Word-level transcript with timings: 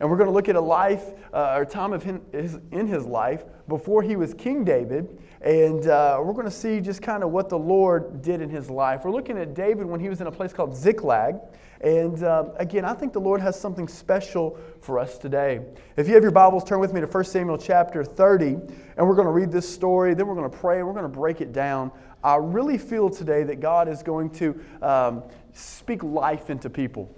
And 0.01 0.11
we're 0.11 0.17
going 0.17 0.29
to 0.29 0.35
look 0.35 0.49
at 0.49 0.57
a 0.57 0.61
life, 0.61 1.05
uh, 1.33 1.55
or 1.57 1.65
time 1.65 1.93
of 1.93 2.03
his, 2.03 2.59
in 2.73 2.87
his 2.87 3.05
life 3.05 3.45
before 3.69 4.03
he 4.03 4.17
was 4.17 4.35
King 4.35 4.65
David 4.65 5.19
and 5.43 5.87
uh, 5.87 6.21
we're 6.23 6.35
going 6.35 6.45
to 6.45 6.51
see 6.51 6.81
just 6.81 7.01
kind 7.01 7.23
of 7.23 7.31
what 7.31 7.49
the 7.49 7.59
Lord 7.59 8.21
did 8.21 8.43
in 8.43 8.51
his 8.51 8.69
life. 8.69 9.05
We're 9.05 9.11
looking 9.11 9.39
at 9.39 9.55
David 9.55 9.87
when 9.87 9.99
he 9.99 10.11
was 10.11 10.21
in 10.21 10.27
a 10.27 10.33
place 10.33 10.53
called 10.53 10.77
Ziklag. 10.77 11.37
And 11.81 12.23
uh, 12.23 12.51
again, 12.57 12.85
I 12.85 12.93
think 12.93 13.15
the 13.15 13.23
Lord 13.23 13.41
has 13.41 13.59
something 13.59 13.89
special 13.89 14.59
for 14.83 14.99
us 14.99 15.17
today. 15.17 15.63
If 15.97 16.09
you 16.09 16.15
have 16.15 16.23
your 16.23 16.31
Bibles, 16.31 16.63
turn 16.65 16.79
with 16.79 16.93
me 16.93 17.01
to 17.01 17.07
1 17.07 17.25
Samuel 17.25 17.57
chapter 17.57 18.05
30, 18.05 18.45
and 18.45 19.09
we're 19.09 19.15
going 19.15 19.27
to 19.27 19.33
read 19.33 19.51
this 19.51 19.67
story. 19.67 20.13
Then 20.13 20.27
we're 20.27 20.35
going 20.35 20.51
to 20.51 20.57
pray, 20.59 20.79
and 20.79 20.87
we're 20.87 20.93
going 20.93 21.05
to 21.05 21.09
break 21.09 21.41
it 21.41 21.55
down. 21.55 21.91
I 22.23 22.37
really 22.37 22.77
feel 22.77 23.09
today 23.09 23.43
that 23.45 23.61
God 23.61 23.89
is 23.89 24.03
going 24.03 24.29
to 24.33 24.61
um, 24.83 25.23
speak 25.55 26.03
life 26.03 26.51
into 26.51 26.69
people. 26.69 27.17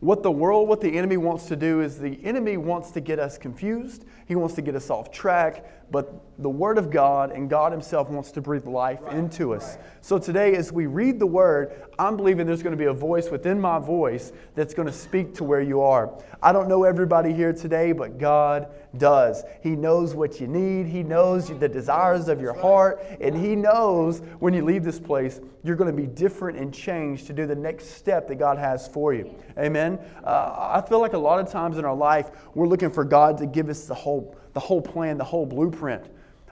What 0.00 0.22
the 0.22 0.30
world, 0.30 0.66
what 0.68 0.80
the 0.80 0.96
enemy 0.96 1.18
wants 1.18 1.46
to 1.46 1.56
do 1.56 1.82
is 1.82 1.98
the 1.98 2.18
enemy 2.24 2.56
wants 2.56 2.90
to 2.92 3.00
get 3.00 3.18
us 3.18 3.36
confused. 3.36 4.06
He 4.30 4.36
wants 4.36 4.54
to 4.54 4.62
get 4.62 4.76
us 4.76 4.90
off 4.90 5.10
track 5.10 5.64
but 5.90 6.14
the 6.38 6.48
Word 6.48 6.78
of 6.78 6.90
God 6.90 7.32
and 7.32 7.50
God 7.50 7.72
Himself 7.72 8.08
wants 8.08 8.30
to 8.32 8.40
breathe 8.40 8.66
life 8.66 9.00
right, 9.02 9.16
into 9.16 9.52
us. 9.52 9.76
Right. 9.76 9.84
So 10.00 10.18
today, 10.18 10.54
as 10.54 10.72
we 10.72 10.86
read 10.86 11.18
the 11.18 11.26
Word, 11.26 11.88
I'm 11.98 12.16
believing 12.16 12.46
there's 12.46 12.62
going 12.62 12.76
to 12.76 12.78
be 12.78 12.86
a 12.86 12.92
voice 12.92 13.28
within 13.28 13.60
my 13.60 13.78
voice 13.78 14.32
that's 14.54 14.72
going 14.72 14.86
to 14.86 14.94
speak 14.94 15.34
to 15.34 15.44
where 15.44 15.60
you 15.60 15.82
are. 15.82 16.10
I 16.42 16.52
don't 16.52 16.68
know 16.68 16.84
everybody 16.84 17.32
here 17.34 17.52
today, 17.52 17.92
but 17.92 18.18
God 18.18 18.68
does. 18.96 19.42
He 19.62 19.70
knows 19.70 20.14
what 20.14 20.40
you 20.40 20.46
need, 20.46 20.86
He 20.86 21.02
knows 21.02 21.48
the 21.48 21.68
desires 21.68 22.28
of 22.28 22.40
your 22.40 22.54
heart, 22.54 23.04
and 23.20 23.36
He 23.36 23.54
knows 23.54 24.20
when 24.38 24.54
you 24.54 24.64
leave 24.64 24.84
this 24.84 25.00
place, 25.00 25.40
you're 25.62 25.76
going 25.76 25.94
to 25.94 25.96
be 25.96 26.06
different 26.06 26.56
and 26.56 26.72
changed 26.72 27.26
to 27.26 27.34
do 27.34 27.46
the 27.46 27.54
next 27.54 27.90
step 27.96 28.26
that 28.28 28.36
God 28.36 28.56
has 28.56 28.88
for 28.88 29.12
you. 29.12 29.34
Amen. 29.58 29.98
Uh, 30.24 30.70
I 30.74 30.88
feel 30.88 31.00
like 31.00 31.12
a 31.12 31.18
lot 31.18 31.38
of 31.38 31.50
times 31.50 31.76
in 31.76 31.84
our 31.84 31.94
life, 31.94 32.30
we're 32.54 32.68
looking 32.68 32.90
for 32.90 33.04
God 33.04 33.36
to 33.38 33.46
give 33.46 33.68
us 33.68 33.84
the 33.84 33.94
whole 33.94 34.19
the 34.52 34.60
whole 34.60 34.82
plan, 34.82 35.18
the 35.18 35.24
whole 35.24 35.46
blueprint. 35.46 36.04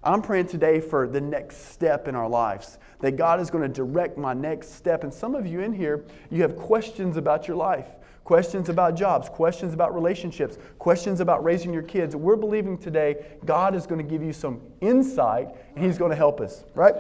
I'm 0.04 0.22
praying 0.22 0.46
today 0.46 0.80
for 0.80 1.08
the 1.08 1.20
next 1.20 1.72
step 1.72 2.06
in 2.06 2.14
our 2.14 2.28
lives, 2.28 2.78
that 3.00 3.16
God 3.16 3.40
is 3.40 3.50
going 3.50 3.62
to 3.62 3.68
direct 3.68 4.16
my 4.16 4.32
next 4.32 4.74
step. 4.74 5.02
And 5.02 5.12
some 5.12 5.34
of 5.34 5.46
you 5.46 5.60
in 5.60 5.72
here, 5.72 6.04
you 6.30 6.42
have 6.42 6.56
questions 6.56 7.16
about 7.16 7.48
your 7.48 7.56
life, 7.56 7.86
questions 8.22 8.68
about 8.68 8.94
jobs, 8.94 9.28
questions 9.28 9.74
about 9.74 9.94
relationships, 9.94 10.58
questions 10.78 11.20
about 11.20 11.42
raising 11.42 11.72
your 11.72 11.82
kids. 11.82 12.14
We're 12.14 12.36
believing 12.36 12.78
today 12.78 13.26
God 13.44 13.74
is 13.74 13.86
going 13.86 14.04
to 14.04 14.08
give 14.08 14.22
you 14.22 14.32
some 14.32 14.60
insight 14.80 15.48
and 15.74 15.84
He's 15.84 15.98
going 15.98 16.10
to 16.10 16.16
help 16.16 16.40
us, 16.40 16.64
right? 16.74 16.94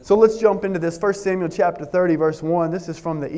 So 0.00 0.16
let's 0.16 0.38
jump 0.38 0.64
into 0.64 0.78
this. 0.78 0.98
1 1.00 1.14
Samuel 1.14 1.48
chapter 1.48 1.84
30, 1.84 2.16
verse 2.16 2.42
1. 2.42 2.70
This 2.70 2.88
is 2.88 3.00
from 3.00 3.18
the 3.18 3.28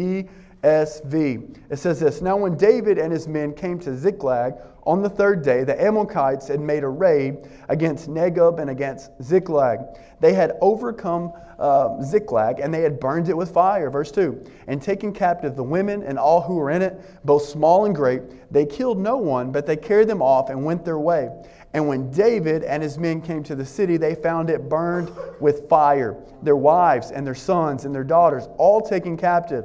ESV. 0.63 1.57
It 1.71 1.77
says 1.79 2.01
this 2.01 2.21
Now, 2.21 2.37
when 2.37 2.57
David 2.57 2.99
and 2.99 3.11
his 3.13 3.27
men 3.27 3.55
came 3.55 3.79
to 3.81 3.97
Ziklag, 3.97 4.55
on 4.87 5.03
the 5.03 5.11
third 5.11 5.43
day, 5.43 5.65
the 5.65 5.81
Amalekites 5.81 6.47
had 6.49 6.61
made 6.61 6.85
a 6.85 6.89
raid 6.89 7.49
against 7.69 8.09
Negeb 8.09 8.61
and 8.61 8.71
against 8.71 9.11
Ziklag. 9.23 9.81
They 10.21 10.33
had 10.33 10.53
overcome 10.61 11.33
uh, 11.59 12.03
Ziklag 12.03 12.61
and 12.61 12.73
they 12.73 12.83
had 12.83 13.01
burned 13.01 13.29
it 13.29 13.37
with 13.37 13.51
fire. 13.51 13.91
Verse 13.91 14.11
2 14.13 14.45
And 14.69 14.81
taken 14.81 15.13
captive 15.13 15.57
the 15.57 15.63
women 15.63 16.03
and 16.03 16.19
all 16.19 16.41
who 16.41 16.55
were 16.55 16.71
in 16.71 16.83
it, 16.83 17.01
both 17.25 17.43
small 17.43 17.87
and 17.87 17.95
great, 17.95 18.23
they 18.53 18.65
killed 18.65 18.99
no 18.99 19.17
one, 19.17 19.51
but 19.53 19.67
they 19.67 19.77
carried 19.77 20.09
them 20.09 20.23
off 20.23 20.51
and 20.51 20.65
went 20.65 20.85
their 20.85 20.99
way. 20.99 21.31
And 21.75 21.89
when 21.89 22.11
David 22.11 22.63
and 22.63 22.83
his 22.83 22.97
men 22.97 23.21
came 23.21 23.43
to 23.43 23.55
the 23.55 23.67
city, 23.67 23.97
they 23.97 24.15
found 24.15 24.49
it 24.51 24.69
burned 24.69 25.11
with 25.41 25.69
fire, 25.69 26.17
their 26.43 26.57
wives 26.57 27.11
and 27.11 27.27
their 27.27 27.35
sons 27.35 27.85
and 27.85 27.95
their 27.95 28.05
daughters, 28.05 28.49
all 28.57 28.81
taken 28.81 29.17
captive. 29.17 29.65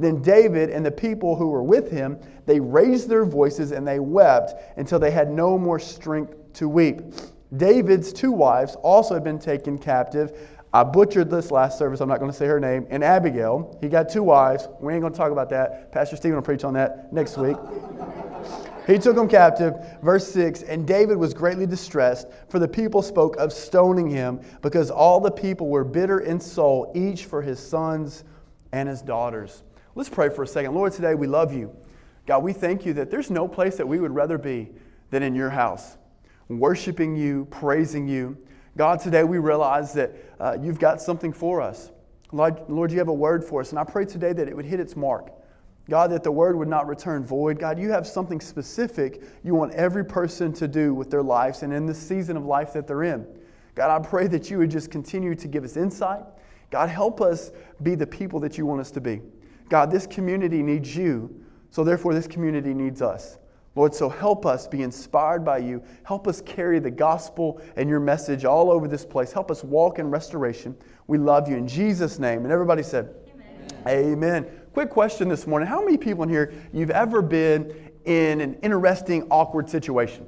Then 0.00 0.22
David 0.22 0.70
and 0.70 0.84
the 0.84 0.90
people 0.90 1.36
who 1.36 1.48
were 1.48 1.62
with 1.62 1.90
him, 1.90 2.18
they 2.46 2.58
raised 2.58 3.08
their 3.08 3.24
voices 3.24 3.72
and 3.72 3.86
they 3.86 3.98
wept 3.98 4.54
until 4.78 4.98
they 4.98 5.10
had 5.10 5.30
no 5.30 5.58
more 5.58 5.78
strength 5.78 6.34
to 6.54 6.68
weep. 6.68 7.02
David's 7.56 8.12
two 8.12 8.32
wives 8.32 8.76
also 8.76 9.14
had 9.14 9.24
been 9.24 9.38
taken 9.38 9.76
captive. 9.76 10.32
I 10.72 10.84
butchered 10.84 11.30
this 11.30 11.50
last 11.50 11.78
service. 11.78 12.00
I'm 12.00 12.08
not 12.08 12.20
going 12.20 12.30
to 12.30 12.36
say 12.36 12.46
her 12.46 12.60
name. 12.60 12.86
And 12.90 13.02
Abigail, 13.02 13.76
he 13.80 13.88
got 13.88 14.08
two 14.08 14.22
wives. 14.22 14.68
We 14.80 14.92
ain't 14.92 15.02
going 15.02 15.12
to 15.12 15.16
talk 15.16 15.32
about 15.32 15.50
that. 15.50 15.90
Pastor 15.90 16.16
Stephen 16.16 16.36
will 16.36 16.42
preach 16.42 16.62
on 16.62 16.72
that 16.74 17.12
next 17.12 17.36
week. 17.36 17.56
he 18.86 18.96
took 18.96 19.16
them 19.16 19.28
captive. 19.28 19.74
Verse 20.00 20.30
6 20.32 20.62
And 20.62 20.86
David 20.86 21.16
was 21.16 21.34
greatly 21.34 21.66
distressed, 21.66 22.28
for 22.48 22.60
the 22.60 22.68
people 22.68 23.02
spoke 23.02 23.36
of 23.36 23.52
stoning 23.52 24.08
him, 24.08 24.40
because 24.62 24.92
all 24.92 25.18
the 25.18 25.30
people 25.30 25.68
were 25.68 25.84
bitter 25.84 26.20
in 26.20 26.38
soul, 26.38 26.92
each 26.94 27.24
for 27.24 27.42
his 27.42 27.58
sons 27.58 28.22
and 28.72 28.88
his 28.88 29.02
daughters. 29.02 29.64
Let's 30.00 30.08
pray 30.08 30.30
for 30.30 30.44
a 30.44 30.46
second. 30.46 30.72
Lord, 30.72 30.94
today 30.94 31.14
we 31.14 31.26
love 31.26 31.52
you. 31.52 31.76
God, 32.24 32.42
we 32.42 32.54
thank 32.54 32.86
you 32.86 32.94
that 32.94 33.10
there's 33.10 33.30
no 33.30 33.46
place 33.46 33.76
that 33.76 33.86
we 33.86 34.00
would 34.00 34.12
rather 34.12 34.38
be 34.38 34.70
than 35.10 35.22
in 35.22 35.34
your 35.34 35.50
house, 35.50 35.98
worshiping 36.48 37.14
you, 37.14 37.46
praising 37.50 38.08
you. 38.08 38.38
God, 38.78 39.00
today 39.00 39.24
we 39.24 39.36
realize 39.36 39.92
that 39.92 40.12
uh, 40.40 40.56
you've 40.58 40.78
got 40.78 41.02
something 41.02 41.34
for 41.34 41.60
us. 41.60 41.90
Lord, 42.32 42.62
Lord, 42.66 42.90
you 42.90 42.98
have 42.98 43.08
a 43.08 43.12
word 43.12 43.44
for 43.44 43.60
us, 43.60 43.72
and 43.72 43.78
I 43.78 43.84
pray 43.84 44.06
today 44.06 44.32
that 44.32 44.48
it 44.48 44.56
would 44.56 44.64
hit 44.64 44.80
its 44.80 44.96
mark. 44.96 45.32
God, 45.86 46.12
that 46.12 46.22
the 46.22 46.32
word 46.32 46.56
would 46.56 46.66
not 46.66 46.86
return 46.86 47.22
void. 47.22 47.58
God, 47.58 47.78
you 47.78 47.90
have 47.90 48.06
something 48.06 48.40
specific 48.40 49.22
you 49.44 49.54
want 49.54 49.74
every 49.74 50.06
person 50.06 50.50
to 50.54 50.66
do 50.66 50.94
with 50.94 51.10
their 51.10 51.22
lives 51.22 51.62
and 51.62 51.74
in 51.74 51.84
the 51.84 51.94
season 51.94 52.38
of 52.38 52.46
life 52.46 52.72
that 52.72 52.86
they're 52.86 53.02
in. 53.02 53.26
God, 53.74 53.94
I 53.94 54.02
pray 54.02 54.28
that 54.28 54.48
you 54.48 54.56
would 54.56 54.70
just 54.70 54.90
continue 54.90 55.34
to 55.34 55.46
give 55.46 55.62
us 55.62 55.76
insight. 55.76 56.22
God, 56.70 56.88
help 56.88 57.20
us 57.20 57.50
be 57.82 57.94
the 57.94 58.06
people 58.06 58.40
that 58.40 58.56
you 58.56 58.64
want 58.64 58.80
us 58.80 58.90
to 58.92 59.02
be. 59.02 59.20
God, 59.70 59.90
this 59.90 60.06
community 60.06 60.62
needs 60.62 60.94
you, 60.94 61.42
so 61.70 61.82
therefore 61.84 62.12
this 62.12 62.26
community 62.26 62.74
needs 62.74 63.00
us. 63.00 63.38
Lord, 63.76 63.94
so 63.94 64.08
help 64.08 64.44
us 64.44 64.66
be 64.66 64.82
inspired 64.82 65.44
by 65.44 65.58
you. 65.58 65.82
Help 66.02 66.26
us 66.26 66.40
carry 66.40 66.80
the 66.80 66.90
gospel 66.90 67.62
and 67.76 67.88
your 67.88 68.00
message 68.00 68.44
all 68.44 68.70
over 68.70 68.88
this 68.88 69.04
place. 69.04 69.32
Help 69.32 69.50
us 69.50 69.62
walk 69.62 70.00
in 70.00 70.10
restoration. 70.10 70.76
We 71.06 71.18
love 71.18 71.48
you 71.48 71.56
in 71.56 71.68
Jesus' 71.68 72.18
name. 72.18 72.42
And 72.42 72.52
everybody 72.52 72.82
said, 72.82 73.14
Amen. 73.32 73.86
Amen. 73.86 74.46
Quick 74.72 74.90
question 74.90 75.28
this 75.28 75.46
morning. 75.46 75.68
How 75.68 75.84
many 75.84 75.96
people 75.96 76.24
in 76.24 76.28
here 76.28 76.52
you've 76.72 76.90
ever 76.90 77.22
been 77.22 77.92
in 78.04 78.40
an 78.40 78.54
interesting, 78.54 79.26
awkward 79.30 79.70
situation? 79.70 80.26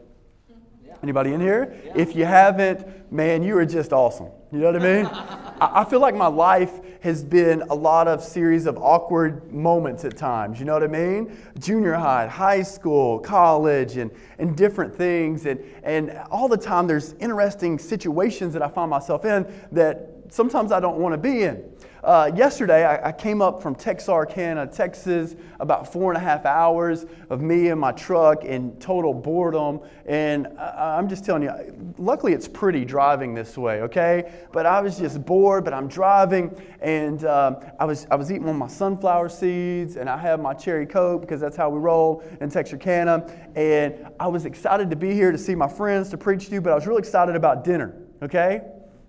Anybody 1.03 1.33
in 1.35 1.41
here? 1.41 1.77
Yeah. 1.85 1.93
If 1.97 2.15
you 2.15 2.25
haven't, 2.25 3.13
man, 3.13 3.43
you 3.43 3.59
are 3.59 3.67
just 3.67 3.93
awesome. 3.93 4.29
You 4.53 4.61
know 4.61 4.73
what 4.73 4.83
I 4.83 5.03
mean? 5.03 5.07
I 5.71 5.85
feel 5.85 6.01
like 6.01 6.17
my 6.17 6.27
life 6.27 6.81
has 7.03 7.23
been 7.23 7.63
a 7.71 7.75
lot 7.75 8.09
of 8.09 8.23
series 8.23 8.67
of 8.67 8.77
awkward 8.79 9.53
moments 9.53 10.05
at 10.05 10.17
times. 10.17 10.59
You 10.59 10.65
know 10.65 10.73
what 10.73 10.83
I 10.83 10.89
mean? 10.89 11.37
Junior 11.59 11.95
high, 11.95 12.27
high 12.27 12.63
school, 12.63 13.21
college, 13.21 13.97
and, 13.97 14.11
and 14.39 14.57
different 14.57 14.93
things. 14.93 15.47
And, 15.47 15.61
and 15.85 16.19
all 16.33 16.49
the 16.49 16.57
time 16.57 16.89
there's 16.89 17.13
interesting 17.15 17.79
situations 17.79 18.53
that 18.55 18.63
I 18.63 18.69
find 18.69 18.91
myself 18.91 19.25
in 19.25 19.47
that 19.71 20.11
sometimes 20.31 20.73
I 20.73 20.81
don't 20.81 20.99
want 20.99 21.13
to 21.13 21.19
be 21.19 21.45
in. 21.45 21.63
Uh, 22.03 22.33
yesterday, 22.35 22.85
I, 22.85 23.11
I, 23.11 23.13
came 23.13 23.41
up 23.41 23.63
from 23.63 23.77
Texarkana, 23.77 24.67
Texas, 24.67 25.37
about 25.61 25.93
four 25.93 26.13
and 26.13 26.21
a 26.21 26.25
half 26.25 26.45
hours 26.45 27.07
of 27.31 27.41
me 27.41 27.69
and 27.69 27.81
my 27.81 27.93
truck 27.93 28.45
in 28.45 28.77
total 28.81 29.15
boredom. 29.15 29.79
And 30.05 30.49
I, 30.59 30.97
I'm 30.99 31.09
just 31.09 31.25
telling 31.25 31.45
you, 31.45 31.53
luckily 31.99 32.33
it's 32.33 32.49
pretty 32.49 32.85
driving 32.85 33.35
this 33.35 33.57
way, 33.57 33.83
okay? 33.83 34.33
But 34.53 34.67
I 34.67 34.81
was 34.81 34.99
just 34.99 35.25
bored, 35.25 35.63
but 35.63 35.73
I'm 35.73 35.87
driving, 35.87 36.61
and 36.81 37.25
um, 37.25 37.59
I, 37.79 37.85
was, 37.85 38.09
I 38.11 38.17
was 38.17 38.33
eating 38.33 38.47
one 38.47 38.57
of 38.57 38.59
my 38.59 38.67
sunflower 38.67 39.29
seeds, 39.29 39.95
and 39.95 40.11
I 40.11 40.19
have 40.19 40.41
my 40.41 40.55
cherry 40.55 40.87
coke 40.87 41.21
because 41.21 41.41
that's 41.41 41.57
how 41.57 41.71
we 41.71 41.79
roll 41.79 42.25
in 42.41 42.51
Texarkana. 42.51 43.31
And 43.55 44.09
I 44.19 44.27
was 44.27 44.45
excited 44.45 44.91
to 44.91 44.97
be 44.97 45.15
here 45.15 45.31
to 45.31 45.39
see 45.39 45.55
my 45.55 45.69
friends, 45.69 46.09
to 46.09 46.19
preach 46.19 46.47
to 46.47 46.55
you, 46.55 46.61
but 46.61 46.73
I 46.73 46.75
was 46.75 46.89
really 46.89 46.99
excited 46.99 47.37
about 47.37 47.63
dinner, 47.63 47.95
okay? 48.25 48.61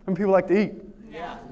Some 0.05 0.13
people 0.13 0.31
like 0.31 0.45
to 0.49 0.61
eat. 0.61 0.82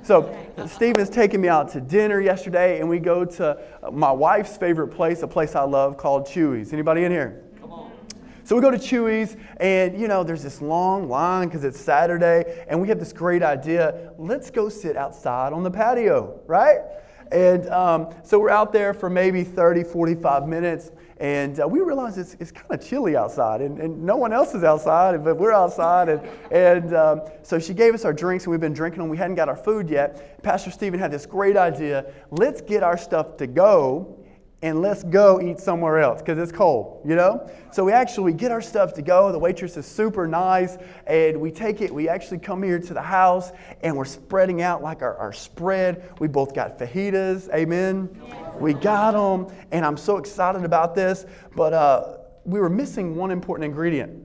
So 0.04 0.36
Stephen's 0.68 1.10
taking 1.10 1.42
me 1.42 1.48
out 1.48 1.72
to 1.74 1.82
dinner 1.82 2.20
yesterday, 2.20 2.80
and 2.80 2.90
we 2.90 3.00
go 3.00 3.24
to 3.26 3.58
my 3.92 4.12
wife's 4.12 4.58
favorite 4.58 4.88
place, 4.88 5.22
a 5.22 5.28
place 5.28 5.56
I 5.56 5.64
love 5.64 5.98
called 5.98 6.26
Chuy's. 6.26 6.74
Anybody 6.74 7.04
in 7.04 7.12
here? 7.12 7.44
So 8.44 8.56
we 8.56 8.62
go 8.62 8.72
to 8.72 8.78
Chuy's, 8.78 9.38
and 9.58 10.00
you 10.00 10.08
know, 10.08 10.24
there's 10.24 10.44
this 10.44 10.62
long 10.62 11.08
line 11.08 11.48
because 11.48 11.64
it's 11.64 11.80
Saturday, 11.80 12.66
and 12.68 12.82
we 12.82 12.88
have 12.88 13.00
this 13.00 13.14
great 13.14 13.44
idea. 13.44 14.12
Let's 14.18 14.50
go 14.50 14.68
sit 14.68 14.98
outside 14.98 15.54
on 15.54 15.64
the 15.64 15.72
patio, 15.72 16.42
right? 16.48 16.80
And 17.32 17.70
um, 17.70 18.14
so 18.24 18.40
we're 18.40 18.50
out 18.50 18.74
there 18.74 18.94
for 18.94 19.10
maybe 19.10 19.44
30, 19.44 19.84
45 19.84 20.48
minutes, 20.48 20.92
And 21.22 21.60
uh, 21.60 21.68
we 21.68 21.82
realized 21.82 22.18
it's, 22.18 22.36
it's 22.40 22.52
kind 22.52 22.72
of 22.72 22.84
chilly 22.84 23.16
outside, 23.16 23.62
and, 23.62 23.78
and 23.78 24.04
no 24.04 24.16
one 24.18 24.34
else 24.34 24.56
is 24.56 24.64
outside, 24.64 25.24
but 25.24 25.38
we're 25.38 25.54
outside. 25.54 26.10
And, 26.10 26.28
and 26.52 26.96
um, 26.96 27.22
so 27.44 27.60
she 27.60 27.76
gave 27.76 27.94
us 27.94 28.06
our 28.06 28.12
drinks, 28.12 28.46
and 28.46 28.52
we've 28.52 28.60
been 28.60 28.74
drinking 28.74 29.02
them. 29.02 29.08
We 29.08 29.18
hadn't 29.18 29.36
got 29.36 29.48
our 29.48 29.56
food 29.56 29.88
yet. 29.88 30.42
Pastor 30.42 30.72
Stephen 30.72 31.00
had 31.00 31.12
this 31.12 31.28
great 31.28 31.58
idea 31.58 32.12
let's 32.32 32.60
get 32.62 32.82
our 32.82 32.98
stuff 32.98 33.38
to 33.38 33.46
go 33.46 34.18
and 34.64 34.82
let's 34.82 35.04
go 35.04 35.42
eat 35.42 35.60
somewhere 35.60 36.00
else 36.00 36.22
because 36.22 36.38
it's 36.38 36.52
cold, 36.52 37.02
you 37.04 37.16
know? 37.16 37.50
So 37.72 37.84
we 37.84 37.94
actually 37.94 38.34
get 38.34 38.52
our 38.52 38.62
stuff 38.62 38.94
to 38.94 39.02
go. 39.02 39.32
The 39.32 39.40
waitress 39.40 39.76
is 39.76 39.88
super 39.88 40.28
nice, 40.28 40.78
and 41.08 41.42
we 41.42 41.52
take 41.52 41.82
it. 41.82 41.92
We 41.92 42.08
actually 42.08 42.40
come 42.40 42.62
here 42.62 42.80
to 42.80 42.94
the 42.94 43.02
house 43.02 43.52
and 43.82 43.98
we're 43.98 44.06
spreading 44.06 44.62
out 44.62 44.84
like 44.84 45.02
our, 45.02 45.18
our 45.18 45.34
spread. 45.34 46.12
We 46.20 46.28
both 46.28 46.54
got 46.54 46.78
fajitas, 46.78 47.52
amen? 47.54 48.10
We 48.60 48.74
got 48.74 49.12
them, 49.12 49.56
and 49.72 49.84
I'm 49.84 49.98
so 49.98 50.18
excited 50.18 50.64
about 50.64 50.94
this, 50.94 51.26
but 51.56 51.74
uh, 51.74 52.18
we 52.46 52.60
were 52.60 52.70
missing 52.70 53.16
one 53.16 53.32
important 53.32 53.66
ingredient. 53.66 54.24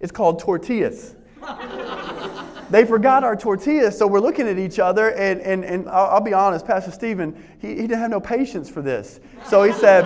It's 0.00 0.12
called 0.12 0.40
tortillas 0.40 1.16
they 2.70 2.84
forgot 2.84 3.24
our 3.24 3.36
tortillas, 3.36 3.98
so 3.98 4.06
we're 4.06 4.20
looking 4.20 4.46
at 4.46 4.58
each 4.58 4.78
other, 4.78 5.10
and, 5.10 5.40
and, 5.40 5.64
and 5.64 5.88
I'll, 5.88 6.06
I'll 6.06 6.20
be 6.20 6.32
honest, 6.32 6.66
Pastor 6.66 6.90
Stephen, 6.90 7.34
he, 7.60 7.68
he 7.68 7.82
didn't 7.82 7.98
have 7.98 8.10
no 8.10 8.20
patience 8.20 8.70
for 8.70 8.80
this. 8.80 9.20
So 9.46 9.62
he 9.64 9.72
said, 9.72 10.04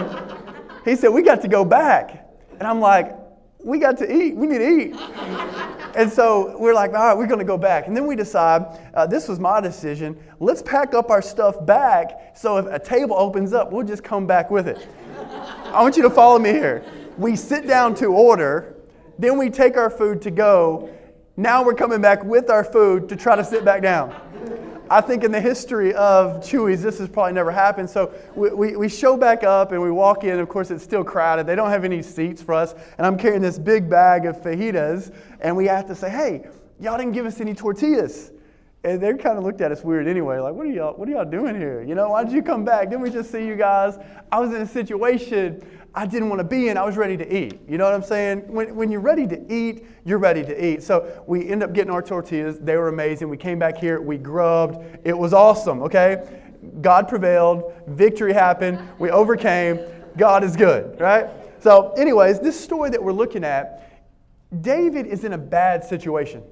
he 0.85 0.97
said, 0.97 1.09
we 1.09 1.23
got 1.23 1.43
to 1.43 1.49
go 1.49 1.65
back. 1.65 2.29
And 2.59 2.63
I'm 2.63 2.81
like, 2.81 3.15
we 3.63 3.79
got 3.79 3.97
to 3.99 4.11
eat. 4.11 4.37
We 4.37 4.47
need 4.47 4.59
to 4.59 4.69
eat. 4.69 4.95
and 5.95 6.13
so 6.13 6.57
we're 6.59 6.75
like, 6.75 6.91
all 6.91 7.07
right, 7.07 7.17
we're 7.17 7.27
going 7.27 7.39
to 7.39 7.45
go 7.45 7.57
back. 7.57 7.87
And 7.87 7.97
then 7.97 8.07
we 8.07 8.17
decide, 8.17 8.65
uh, 8.95 9.07
this 9.07 9.29
was 9.29 9.39
my 9.41 9.61
decision, 9.61 10.19
let's 10.41 10.63
pack 10.63 10.95
up 10.95 11.11
our 11.11 11.23
stuff 11.23 11.65
back 11.65 12.37
so 12.37 12.59
if 12.59 12.67
a 12.67 12.79
table 12.79 13.17
opens 13.17 13.53
up, 13.53 13.73
we'll 13.73 13.87
just 13.87 14.03
come 14.03 14.27
back 14.27 14.51
with 14.51 14.69
it. 14.69 14.87
I 15.67 15.81
want 15.83 15.97
you 15.97 16.03
to 16.03 16.11
follow 16.11 16.39
me 16.39 16.51
here. 16.51 16.85
We 17.17 17.37
sit 17.37 17.67
down 17.67 17.95
to 17.97 18.07
order, 18.07 18.75
then 19.19 19.39
we 19.39 19.51
take 19.51 19.77
our 19.77 19.89
food 19.89 20.21
to 20.23 20.31
go, 20.31 20.91
now 21.37 21.65
we're 21.65 21.75
coming 21.75 22.01
back 22.01 22.23
with 22.25 22.49
our 22.49 22.63
food 22.63 23.09
to 23.09 23.17
try 23.17 23.35
to 23.35 23.45
sit 23.45 23.65
back 23.65 23.83
down. 23.83 24.15
I 24.91 25.01
think 25.01 25.25
in 25.25 25.33
the 25.33 25.41
history 25.41 25.95
of 25.95 26.43
Chuy's, 26.45 26.83
this 26.83 26.99
has 26.99 27.09
probably 27.09 27.33
never 27.33 27.51
happened. 27.51 27.89
So 27.91 28.13
we, 28.37 28.51
we, 28.51 28.77
we, 28.77 28.89
show 28.89 29.17
back 29.17 29.43
up 29.43 29.73
and 29.73 29.83
we 29.83 29.91
walk 29.91 30.25
in. 30.25 30.39
Of 30.39 30.49
course, 30.49 30.71
it's 30.71 30.85
still 30.85 31.03
crowded. 31.03 31.47
They 31.47 31.57
don't 31.57 31.71
have 31.71 31.85
any 31.85 32.03
seats 32.03 32.43
for 32.43 32.55
us. 32.55 32.75
And 32.99 33.07
I'm 33.07 33.17
carrying 33.17 33.41
this 33.41 33.59
big 33.59 33.89
bag 33.89 34.27
of 34.27 34.37
fajitas. 34.37 35.13
And 35.41 35.57
we 35.57 35.67
have 35.67 35.87
to 35.87 35.95
say, 35.95 36.11
hey, 36.11 36.47
y'all 36.79 36.99
didn't 36.99 37.13
give 37.13 37.27
us 37.27 37.41
any 37.41 37.55
tortillas. 37.55 38.31
And 38.85 39.01
they 39.01 39.15
kind 39.15 39.39
of 39.39 39.45
looked 39.45 39.63
at 39.63 39.73
us 39.73 39.83
weird 39.83 40.07
anyway, 40.07 40.39
like, 40.39 40.53
what 40.53 40.67
are 40.67 40.71
y'all, 40.71 40.93
what 40.93 41.09
are 41.09 41.13
y'all 41.13 41.25
doing 41.25 41.57
here? 41.57 41.83
You 41.83 41.95
know, 41.95 42.11
why 42.11 42.23
did 42.23 42.35
you 42.35 42.43
come 42.43 42.67
back? 42.67 42.91
Didn't 42.91 43.01
we 43.01 43.11
just 43.11 43.33
see 43.33 43.47
you 43.47 43.57
guys? 43.57 43.99
I 44.31 44.39
was 44.39 44.53
in 44.53 44.61
a 44.61 44.67
situation 44.67 45.67
I 45.97 46.07
didn't 46.07 46.29
want 46.29 46.41
to 46.41 46.45
be 46.45 46.69
in. 46.69 46.77
I 46.77 46.85
was 46.85 46.97
ready 46.97 47.17
to 47.17 47.37
eat. 47.37 47.61
You 47.69 47.79
know 47.79 47.85
what 47.85 47.95
I'm 47.95 48.03
saying? 48.03 48.53
When, 48.53 48.75
when 48.75 48.91
you're 48.91 49.01
ready 49.01 49.29
to 49.29 49.53
eat, 49.53 49.87
you're 50.05 50.19
ready 50.19 50.43
to 50.43 50.65
eat. 50.65 50.83
So 50.83 51.23
we 51.29 51.49
end 51.49 51.63
up 51.63 51.73
getting 51.73 51.93
our 51.93 52.03
tortillas. 52.03 52.59
They 52.59 52.77
were 52.77 52.89
amazing. 52.89 53.29
We 53.29 53.37
came 53.37 53.61
back 53.61 53.79
here. 53.79 54.01
We 54.01 54.19
grubbed. 54.19 54.85
It 55.05 55.17
was 55.17 55.33
awesome, 55.33 55.83
okay? 55.83 56.43
God 56.81 57.07
prevailed. 57.07 57.73
Victory 57.87 58.33
happened. 58.33 58.81
We 58.99 59.11
overcame. 59.11 59.79
God 60.17 60.43
is 60.43 60.57
good, 60.57 60.99
right? 61.01 61.29
So, 61.61 61.93
anyways, 61.93 62.41
this 62.41 62.59
story 62.59 62.91
that 62.91 63.03
we're 63.03 63.13
looking 63.13 63.45
at, 63.45 64.05
David 64.63 65.07
is 65.07 65.25
in 65.25 65.33
a 65.33 65.39
bad 65.39 65.85
situation. 65.85 66.43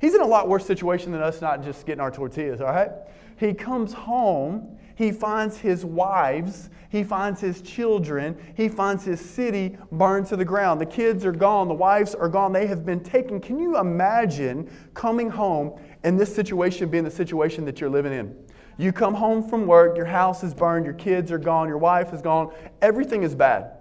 He's 0.00 0.14
in 0.14 0.20
a 0.20 0.26
lot 0.26 0.48
worse 0.48 0.64
situation 0.64 1.10
than 1.10 1.20
us 1.20 1.40
not 1.40 1.64
just 1.64 1.84
getting 1.84 2.00
our 2.00 2.10
tortillas, 2.12 2.60
all 2.60 2.68
right? 2.68 2.90
He 3.38 3.54
comes 3.54 3.92
home 3.92 4.78
he 4.98 5.12
finds 5.12 5.56
his 5.56 5.84
wives, 5.84 6.70
he 6.90 7.04
finds 7.04 7.40
his 7.40 7.62
children, 7.62 8.36
he 8.56 8.68
finds 8.68 9.04
his 9.04 9.20
city 9.20 9.78
burned 9.92 10.26
to 10.26 10.36
the 10.36 10.44
ground. 10.44 10.80
The 10.80 10.86
kids 10.86 11.24
are 11.24 11.30
gone, 11.30 11.68
the 11.68 11.74
wives 11.74 12.16
are 12.16 12.28
gone, 12.28 12.52
they 12.52 12.66
have 12.66 12.84
been 12.84 12.98
taken. 12.98 13.40
Can 13.40 13.60
you 13.60 13.78
imagine 13.78 14.68
coming 14.94 15.30
home 15.30 15.80
and 16.02 16.18
this 16.18 16.34
situation 16.34 16.88
being 16.88 17.04
the 17.04 17.12
situation 17.12 17.64
that 17.66 17.80
you're 17.80 17.88
living 17.88 18.12
in? 18.12 18.36
You 18.76 18.90
come 18.90 19.14
home 19.14 19.48
from 19.48 19.68
work, 19.68 19.96
your 19.96 20.04
house 20.04 20.42
is 20.42 20.52
burned, 20.52 20.84
your 20.84 20.94
kids 20.94 21.30
are 21.30 21.38
gone, 21.38 21.68
your 21.68 21.78
wife 21.78 22.12
is 22.12 22.20
gone, 22.20 22.52
everything 22.82 23.22
is 23.22 23.36
bad. 23.36 23.74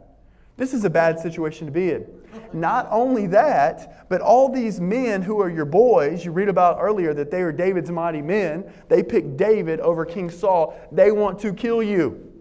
This 0.55 0.71
is 0.71 0.85
a 0.85 0.89
bad 0.89 1.19
situation 1.19 1.65
to 1.65 1.71
be 1.71 1.93
in. 1.93 2.05
Not 2.53 2.87
only 2.89 3.27
that, 3.27 4.09
but 4.09 4.21
all 4.21 4.49
these 4.49 4.79
men 4.79 5.21
who 5.21 5.41
are 5.41 5.49
your 5.49 5.65
boys, 5.65 6.23
you 6.25 6.31
read 6.31 6.49
about 6.49 6.77
earlier 6.79 7.13
that 7.13 7.31
they 7.31 7.41
are 7.41 7.51
David's 7.51 7.91
mighty 7.91 8.21
men. 8.21 8.71
They 8.87 9.03
picked 9.03 9.37
David 9.37 9.79
over 9.79 10.05
King 10.05 10.29
Saul. 10.29 10.77
They 10.91 11.11
want 11.11 11.39
to 11.39 11.53
kill 11.53 11.83
you. 11.83 12.31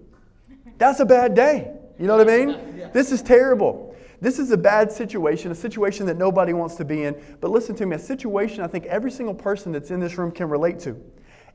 That's 0.79 1.01
a 1.01 1.07
bad 1.07 1.35
day. 1.35 1.73
You 1.99 2.07
know 2.07 2.17
what 2.17 2.29
I 2.29 2.37
mean? 2.37 2.91
This 2.93 3.13
is 3.13 3.23
terrible. 3.23 3.97
This 4.21 4.39
is 4.39 4.51
a 4.51 4.57
bad 4.57 4.91
situation, 4.91 5.51
a 5.51 5.55
situation 5.55 6.07
that 6.07 6.17
nobody 6.17 6.53
wants 6.53 6.77
to 6.77 6.85
be 6.85 7.05
in. 7.05 7.21
But 7.41 7.51
listen 7.51 7.75
to 7.77 7.87
me, 7.87 7.97
a 7.97 7.99
situation 7.99 8.63
I 8.63 8.67
think 8.67 8.87
every 8.87 9.11
single 9.11 9.35
person 9.35 9.73
that's 9.73 9.91
in 9.91 10.01
this 10.01 10.17
room 10.17 10.31
can 10.31 10.49
relate 10.49 10.79
to. 10.81 11.01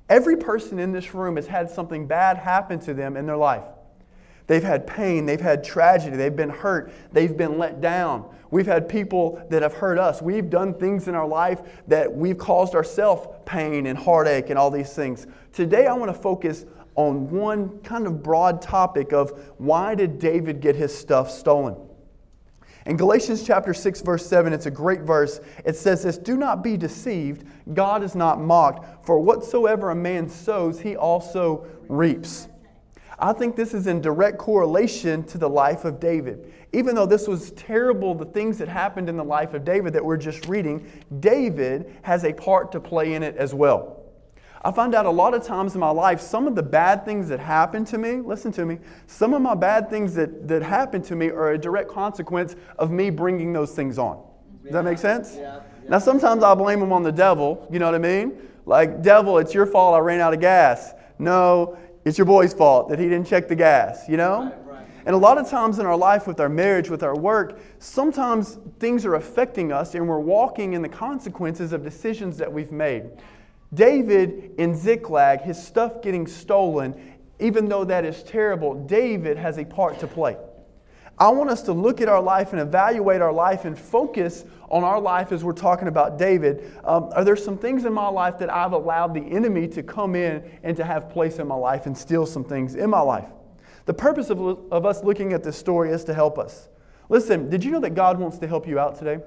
Every 0.10 0.38
person 0.38 0.78
in 0.78 0.92
this 0.92 1.14
room 1.14 1.38
has 1.38 1.48
had 1.48 1.70
something 1.70 2.06
bad 2.06 2.38
happen 2.38 2.80
to 2.82 2.94
them 2.94 3.18
in 3.18 3.26
their 3.26 3.38
life. 3.38 3.64
They've 4.52 4.62
had 4.62 4.86
pain, 4.86 5.26
they've 5.26 5.40
had 5.40 5.64
tragedy, 5.64 6.18
they've 6.18 6.36
been 6.36 6.50
hurt, 6.50 6.92
they've 7.14 7.38
been 7.38 7.58
let 7.58 7.80
down. 7.80 8.26
We've 8.50 8.66
had 8.66 8.90
people 8.90 9.42
that 9.50 9.62
have 9.62 9.76
hurt 9.76 9.98
us. 9.98 10.22
We've 10.22 10.50
done 10.50 10.74
things 10.74 11.08
in 11.08 11.16
our 11.16 11.26
life 11.26 11.62
that 11.88 12.14
we've 12.14 12.38
caused 12.38 12.76
ourselves 12.76 13.30
pain 13.46 13.86
and 13.86 13.98
heartache 13.98 14.50
and 14.50 14.60
all 14.60 14.70
these 14.70 14.92
things. 14.92 15.26
Today, 15.54 15.88
I 15.88 15.94
want 15.94 16.14
to 16.14 16.22
focus 16.22 16.66
on 16.96 17.30
one 17.30 17.80
kind 17.80 18.06
of 18.06 18.22
broad 18.22 18.62
topic 18.62 19.14
of 19.14 19.30
why 19.58 19.96
did 19.96 20.20
David 20.20 20.60
get 20.60 20.76
his 20.76 20.94
stuff 20.94 21.32
stolen? 21.32 21.78
In 22.86 22.98
Galatians 22.98 23.44
chapter 23.44 23.74
6 23.74 24.02
verse 24.02 24.26
7 24.26 24.52
it's 24.52 24.66
a 24.66 24.72
great 24.72 25.04
verse. 25.04 25.40
It 25.64 25.78
says 25.78 26.04
this, 26.04 26.18
"Do 26.18 26.36
not 26.36 26.62
be 26.62 26.76
deceived, 26.76 27.46
God 27.74 28.04
is 28.04 28.16
not 28.16 28.42
mocked, 28.42 29.06
for 29.06 29.18
whatsoever 29.18 29.92
a 29.92 29.96
man 29.96 30.28
sows 30.28 30.82
he 30.82 30.98
also 30.98 31.64
reaps." 31.88 32.50
I 33.22 33.34
think 33.34 33.56
this 33.56 33.76
is 33.76 33.86
in 33.86 34.02
direct 34.02 34.40
correlation 34.40 35.24
to 35.26 35.38
the 35.38 35.48
life 35.48 35.86
of 35.86 36.00
David. 36.00 36.52
Even 36.74 36.96
though 36.96 37.06
this 37.06 37.28
was 37.28 37.52
terrible, 37.52 38.16
the 38.16 38.26
things 38.26 38.58
that 38.58 38.68
happened 38.68 39.10
in 39.10 39.16
the 39.16 39.24
life 39.24 39.54
of 39.54 39.64
David 39.64 39.94
that 39.94 40.04
we're 40.04 40.18
just 40.18 40.48
reading, 40.48 40.90
David 41.20 41.96
has 42.02 42.26
a 42.26 42.34
part 42.34 42.72
to 42.72 42.80
play 42.80 43.14
in 43.14 43.22
it 43.22 43.36
as 43.36 43.54
well. 43.54 44.02
I 44.64 44.72
find 44.72 44.96
out 44.96 45.06
a 45.06 45.12
lot 45.12 45.36
of 45.36 45.44
times 45.44 45.76
in 45.76 45.80
my 45.80 45.90
life, 45.92 46.20
some 46.20 46.48
of 46.48 46.56
the 46.56 46.64
bad 46.64 47.06
things 47.06 47.28
that 47.30 47.40
happen 47.40 47.86
to 47.86 47.98
me, 47.98 48.18
listen 48.18 48.52
to 48.54 48.66
me, 48.66 48.80
some 49.06 49.34
of 49.34 49.42
my 49.42 49.56
bad 49.56 49.90
things 49.90 50.16
that, 50.16 50.48
that 50.48 50.64
happen 50.64 51.02
to 51.04 51.16
me 51.16 51.30
are 51.30 51.52
a 51.52 51.58
direct 51.58 51.90
consequence 51.90 52.56
of 52.80 52.90
me 52.90 53.12
bringing 53.12 53.54
those 53.54 53.72
things 53.74 54.00
on. 54.00 54.24
Does 54.64 54.74
that 54.74 54.84
make 54.84 54.98
sense? 54.98 55.36
Yeah. 55.36 55.42
yeah. 55.42 55.90
Now, 55.90 56.00
sometimes 56.00 56.44
I'll 56.44 56.56
blame 56.56 56.80
them 56.80 56.94
on 56.94 57.04
the 57.04 57.12
devil, 57.12 57.68
you 57.72 57.80
know 57.80 57.86
what 57.86 57.96
I 57.96 58.00
mean? 58.00 58.34
Like, 58.66 59.02
devil, 59.02 59.38
it's 59.40 59.54
your 59.54 59.66
fault 59.66 59.96
I 59.96 60.00
ran 60.00 60.22
out 60.22 60.34
of 60.34 60.40
gas. 60.40 60.94
No, 61.18 61.78
it's 62.06 62.18
your 62.18 62.26
boy's 62.26 62.54
fault 62.54 62.90
that 62.90 63.00
he 63.00 63.06
didn't 63.06 63.28
check 63.28 63.48
the 63.48 63.56
gas, 63.56 64.08
you 64.10 64.18
know? 64.18 64.44
Right, 64.44 64.66
right. 64.66 64.88
And 65.06 65.16
a 65.16 65.18
lot 65.18 65.38
of 65.38 65.50
times 65.50 65.80
in 65.80 65.86
our 65.86 65.98
life, 65.98 66.28
with 66.28 66.40
our 66.40 66.50
marriage, 66.50 66.90
with 66.90 67.04
our 67.04 67.16
work, 67.16 67.60
sometimes 67.80 68.60
things 68.80 69.06
are 69.06 69.16
affecting 69.16 69.72
us 69.72 69.96
and 69.96 70.08
we're 70.08 70.20
walking 70.20 70.74
in 70.74 70.82
the 70.82 70.90
consequences 70.90 71.74
of 71.74 71.84
decisions 71.84 72.38
that 72.38 72.52
we've 72.52 72.72
made. 72.72 73.10
David 73.74 74.52
in 74.58 74.76
Ziklag, 74.76 75.42
his 75.42 75.62
stuff 75.62 76.02
getting 76.02 76.28
stolen, 76.28 77.18
even 77.40 77.68
though 77.68 77.84
that 77.86 78.06
is 78.06 78.22
terrible, 78.24 78.76
David 78.86 79.38
has 79.38 79.58
a 79.58 79.66
part 79.66 80.00
to 80.00 80.08
play. 80.08 80.38
I 81.22 81.30
want 81.30 81.52
us 81.52 81.62
to 81.64 81.72
look 81.72 82.02
at 82.02 82.10
our 82.10 82.20
life 82.20 82.52
and 82.52 82.60
evaluate 82.60 83.22
our 83.22 83.32
life 83.32 83.66
and 83.66 83.78
focus 83.78 84.44
on 84.72 84.84
our 84.84 85.00
life 85.00 85.32
as 85.32 85.44
we're 85.44 85.54
talking 85.54 85.88
about 85.88 86.18
David. 86.18 86.74
Um, 86.84 87.12
are 87.14 87.24
there 87.24 87.36
some 87.36 87.60
things 87.60 87.86
in 87.86 87.94
my 87.94 88.08
life 88.08 88.40
that 88.40 88.52
I've 88.52 88.72
allowed 88.72 89.14
the 89.14 89.22
enemy 89.22 89.68
to 89.68 89.84
come 89.84 90.16
in 90.16 90.44
and 90.64 90.76
to 90.78 90.84
have 90.84 91.12
place 91.12 91.38
in 91.38 91.46
my 91.46 91.54
life 91.54 91.86
and 91.86 91.96
steal 91.96 92.26
some 92.26 92.44
things 92.44 92.74
in 92.74 92.90
my 92.90 93.02
life? 93.02 93.28
The 93.86 93.94
purpose 93.94 94.32
of, 94.32 94.42
of 94.74 94.84
us 94.84 95.04
looking 95.04 95.32
at 95.34 95.44
this 95.44 95.56
story 95.56 95.92
is 95.92 96.04
to 96.06 96.14
help 96.16 96.40
us. 96.40 96.70
Listen, 97.08 97.52
did 97.52 97.64
you 97.64 97.70
know 97.70 97.82
that 97.82 97.94
God 97.94 98.18
wants 98.18 98.40
to 98.40 98.48
help 98.48 98.68
you 98.68 98.80
out 98.80 98.98
today? 98.98 99.20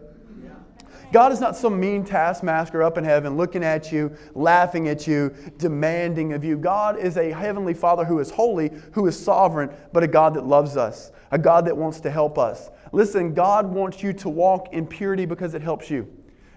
God 1.12 1.32
is 1.32 1.40
not 1.40 1.56
some 1.56 1.78
mean 1.78 2.04
taskmaster 2.04 2.82
up 2.82 2.98
in 2.98 3.04
heaven 3.04 3.36
looking 3.36 3.64
at 3.64 3.92
you, 3.92 4.14
laughing 4.34 4.88
at 4.88 5.06
you, 5.06 5.34
demanding 5.58 6.32
of 6.32 6.44
you. 6.44 6.56
God 6.56 6.98
is 6.98 7.16
a 7.16 7.30
heavenly 7.30 7.74
Father 7.74 8.04
who 8.04 8.18
is 8.18 8.30
holy, 8.30 8.70
who 8.92 9.06
is 9.06 9.22
sovereign, 9.22 9.70
but 9.92 10.02
a 10.02 10.08
God 10.08 10.34
that 10.34 10.46
loves 10.46 10.76
us, 10.76 11.12
a 11.30 11.38
God 11.38 11.64
that 11.66 11.76
wants 11.76 12.00
to 12.00 12.10
help 12.10 12.38
us. 12.38 12.70
Listen, 12.92 13.34
God 13.34 13.66
wants 13.66 14.02
you 14.02 14.12
to 14.14 14.28
walk 14.28 14.72
in 14.72 14.86
purity 14.86 15.26
because 15.26 15.54
it 15.54 15.62
helps 15.62 15.90
you. 15.90 16.08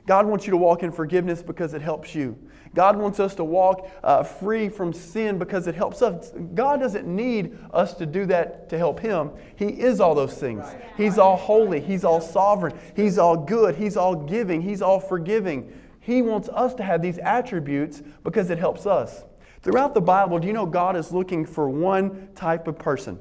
God 0.06 0.26
wants 0.26 0.48
you 0.48 0.52
to 0.52 0.58
walk 0.58 0.84
in 0.84 0.92
forgiveness 0.92 1.44
because 1.44 1.74
it 1.74 1.82
helps 1.82 2.16
you. 2.16 2.38
God 2.74 2.98
wants 2.98 3.20
us 3.20 3.36
to 3.36 3.44
walk 3.44 3.90
uh, 4.04 4.24
free 4.24 4.70
from 4.70 4.94
sin 4.94 5.38
because 5.38 5.68
it 5.68 5.76
helps 5.76 6.02
us. 6.02 6.32
God 6.54 6.80
doesn't 6.80 7.08
need 7.08 7.58
us 7.74 7.94
to 7.96 8.06
do 8.06 8.26
that 8.28 8.70
to 8.70 8.78
help 8.78 9.00
Him. 9.00 9.32
He 9.56 9.66
is 9.66 10.00
all 10.00 10.16
those 10.16 10.36
things. 10.36 10.66
He's 10.96 11.18
all 11.18 11.38
holy, 11.38 11.80
He's 11.80 12.04
all 12.04 12.22
sovereign, 12.22 12.78
He's 12.96 13.18
all 13.18 13.38
good, 13.38 13.76
He's 13.76 13.98
all 13.98 14.16
giving, 14.16 14.62
He's 14.62 14.82
all 14.82 15.00
forgiving. 15.00 15.74
He 16.00 16.22
wants 16.22 16.50
us 16.50 16.74
to 16.76 16.84
have 16.84 17.02
these 17.02 17.18
attributes 17.18 18.02
because 18.24 18.50
it 18.50 18.58
helps 18.58 18.86
us. 18.86 19.24
Throughout 19.62 19.94
the 19.94 20.02
Bible, 20.02 20.40
do 20.40 20.48
you 20.48 20.54
know 20.54 20.66
God 20.66 20.96
is 20.96 21.12
looking 21.12 21.46
for 21.46 21.70
one 21.70 22.30
type 22.36 22.68
of 22.68 22.78
person? 22.78 23.20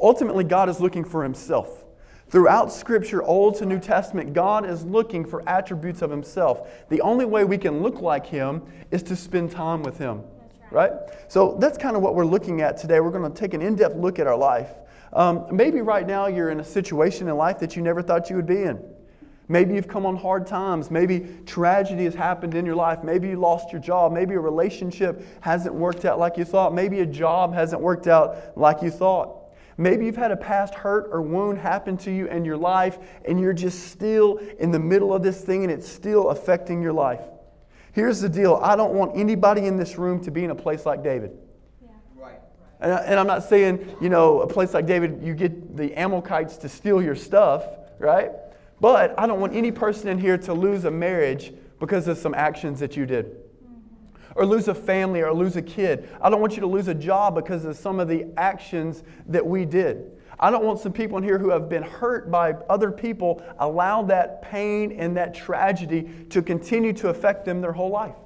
Ultimately, 0.00 0.44
God 0.44 0.68
is 0.68 0.80
looking 0.80 1.04
for 1.04 1.22
himself. 1.22 1.84
Throughout 2.30 2.72
Scripture, 2.72 3.24
Old 3.24 3.56
to 3.56 3.66
New 3.66 3.80
Testament, 3.80 4.32
God 4.32 4.64
is 4.64 4.84
looking 4.84 5.24
for 5.24 5.42
attributes 5.48 6.00
of 6.00 6.10
Himself. 6.10 6.68
The 6.88 7.00
only 7.00 7.24
way 7.24 7.42
we 7.42 7.58
can 7.58 7.82
look 7.82 8.00
like 8.00 8.24
Him 8.24 8.62
is 8.92 9.02
to 9.04 9.16
spend 9.16 9.50
time 9.50 9.82
with 9.82 9.98
Him. 9.98 10.22
Right. 10.70 10.92
right? 10.92 11.00
So 11.26 11.56
that's 11.58 11.76
kind 11.76 11.96
of 11.96 12.02
what 12.02 12.14
we're 12.14 12.24
looking 12.24 12.60
at 12.60 12.76
today. 12.76 13.00
We're 13.00 13.10
going 13.10 13.30
to 13.30 13.36
take 13.36 13.52
an 13.52 13.62
in 13.62 13.74
depth 13.74 13.96
look 13.96 14.20
at 14.20 14.28
our 14.28 14.36
life. 14.36 14.70
Um, 15.12 15.46
maybe 15.50 15.80
right 15.80 16.06
now 16.06 16.28
you're 16.28 16.50
in 16.50 16.60
a 16.60 16.64
situation 16.64 17.28
in 17.28 17.36
life 17.36 17.58
that 17.58 17.74
you 17.74 17.82
never 17.82 18.00
thought 18.00 18.30
you 18.30 18.36
would 18.36 18.46
be 18.46 18.62
in. 18.62 18.80
Maybe 19.48 19.74
you've 19.74 19.88
come 19.88 20.06
on 20.06 20.14
hard 20.14 20.46
times. 20.46 20.92
Maybe 20.92 21.26
tragedy 21.44 22.04
has 22.04 22.14
happened 22.14 22.54
in 22.54 22.64
your 22.64 22.76
life. 22.76 23.02
Maybe 23.02 23.30
you 23.30 23.36
lost 23.36 23.72
your 23.72 23.80
job. 23.80 24.12
Maybe 24.12 24.34
a 24.34 24.38
relationship 24.38 25.24
hasn't 25.40 25.74
worked 25.74 26.04
out 26.04 26.20
like 26.20 26.36
you 26.36 26.44
thought. 26.44 26.72
Maybe 26.72 27.00
a 27.00 27.06
job 27.06 27.52
hasn't 27.52 27.82
worked 27.82 28.06
out 28.06 28.56
like 28.56 28.82
you 28.82 28.92
thought. 28.92 29.39
Maybe 29.80 30.04
you've 30.04 30.16
had 30.16 30.30
a 30.30 30.36
past 30.36 30.74
hurt 30.74 31.08
or 31.10 31.22
wound 31.22 31.56
happen 31.56 31.96
to 31.98 32.10
you 32.10 32.26
in 32.26 32.44
your 32.44 32.58
life, 32.58 32.98
and 33.24 33.40
you're 33.40 33.54
just 33.54 33.88
still 33.88 34.36
in 34.58 34.72
the 34.72 34.78
middle 34.78 35.14
of 35.14 35.22
this 35.22 35.40
thing 35.40 35.62
and 35.62 35.72
it's 35.72 35.88
still 35.88 36.28
affecting 36.28 36.82
your 36.82 36.92
life. 36.92 37.22
Here's 37.92 38.20
the 38.20 38.28
deal 38.28 38.56
I 38.56 38.76
don't 38.76 38.92
want 38.92 39.12
anybody 39.16 39.64
in 39.64 39.78
this 39.78 39.96
room 39.96 40.22
to 40.24 40.30
be 40.30 40.44
in 40.44 40.50
a 40.50 40.54
place 40.54 40.84
like 40.84 41.02
David. 41.02 41.30
And, 42.78 42.92
I, 42.92 43.20
am 43.20 43.26
not 43.26 43.42
saying, 43.42 43.96
you 44.02 44.10
know, 44.10 44.42
a 44.42 44.46
place 44.46 44.74
like 44.74 44.84
David, 44.84 45.22
you 45.22 45.32
get 45.32 45.78
the 45.78 45.98
Amalekites 45.98 46.58
to 46.58 46.68
steal 46.68 47.00
your 47.00 47.16
stuff, 47.16 47.64
right? 47.98 48.32
But 48.82 49.18
I 49.18 49.26
don't 49.26 49.40
want 49.40 49.54
any 49.54 49.72
person 49.72 50.08
in 50.08 50.18
here 50.18 50.36
to 50.36 50.52
lose 50.52 50.84
a 50.84 50.90
marriage 50.90 51.54
because 51.78 52.06
of 52.06 52.18
some 52.18 52.34
actions 52.34 52.80
that 52.80 52.98
you 52.98 53.06
did 53.06 53.34
or 54.34 54.46
lose 54.46 54.68
a 54.68 54.74
family 54.74 55.20
or 55.22 55.32
lose 55.32 55.56
a 55.56 55.62
kid. 55.62 56.08
I 56.20 56.30
don't 56.30 56.40
want 56.40 56.54
you 56.54 56.60
to 56.60 56.66
lose 56.66 56.88
a 56.88 56.94
job 56.94 57.34
because 57.34 57.64
of 57.64 57.76
some 57.76 58.00
of 58.00 58.08
the 58.08 58.26
actions 58.36 59.02
that 59.26 59.44
we 59.44 59.64
did. 59.64 60.12
I 60.38 60.50
don't 60.50 60.64
want 60.64 60.80
some 60.80 60.92
people 60.92 61.18
in 61.18 61.24
here 61.24 61.38
who 61.38 61.50
have 61.50 61.68
been 61.68 61.82
hurt 61.82 62.30
by 62.30 62.52
other 62.70 62.90
people 62.90 63.42
allow 63.58 64.02
that 64.04 64.40
pain 64.40 64.92
and 64.92 65.16
that 65.16 65.34
tragedy 65.34 66.08
to 66.30 66.40
continue 66.40 66.94
to 66.94 67.08
affect 67.10 67.44
them 67.44 67.60
their 67.60 67.72
whole 67.72 67.90
life. 67.90 68.16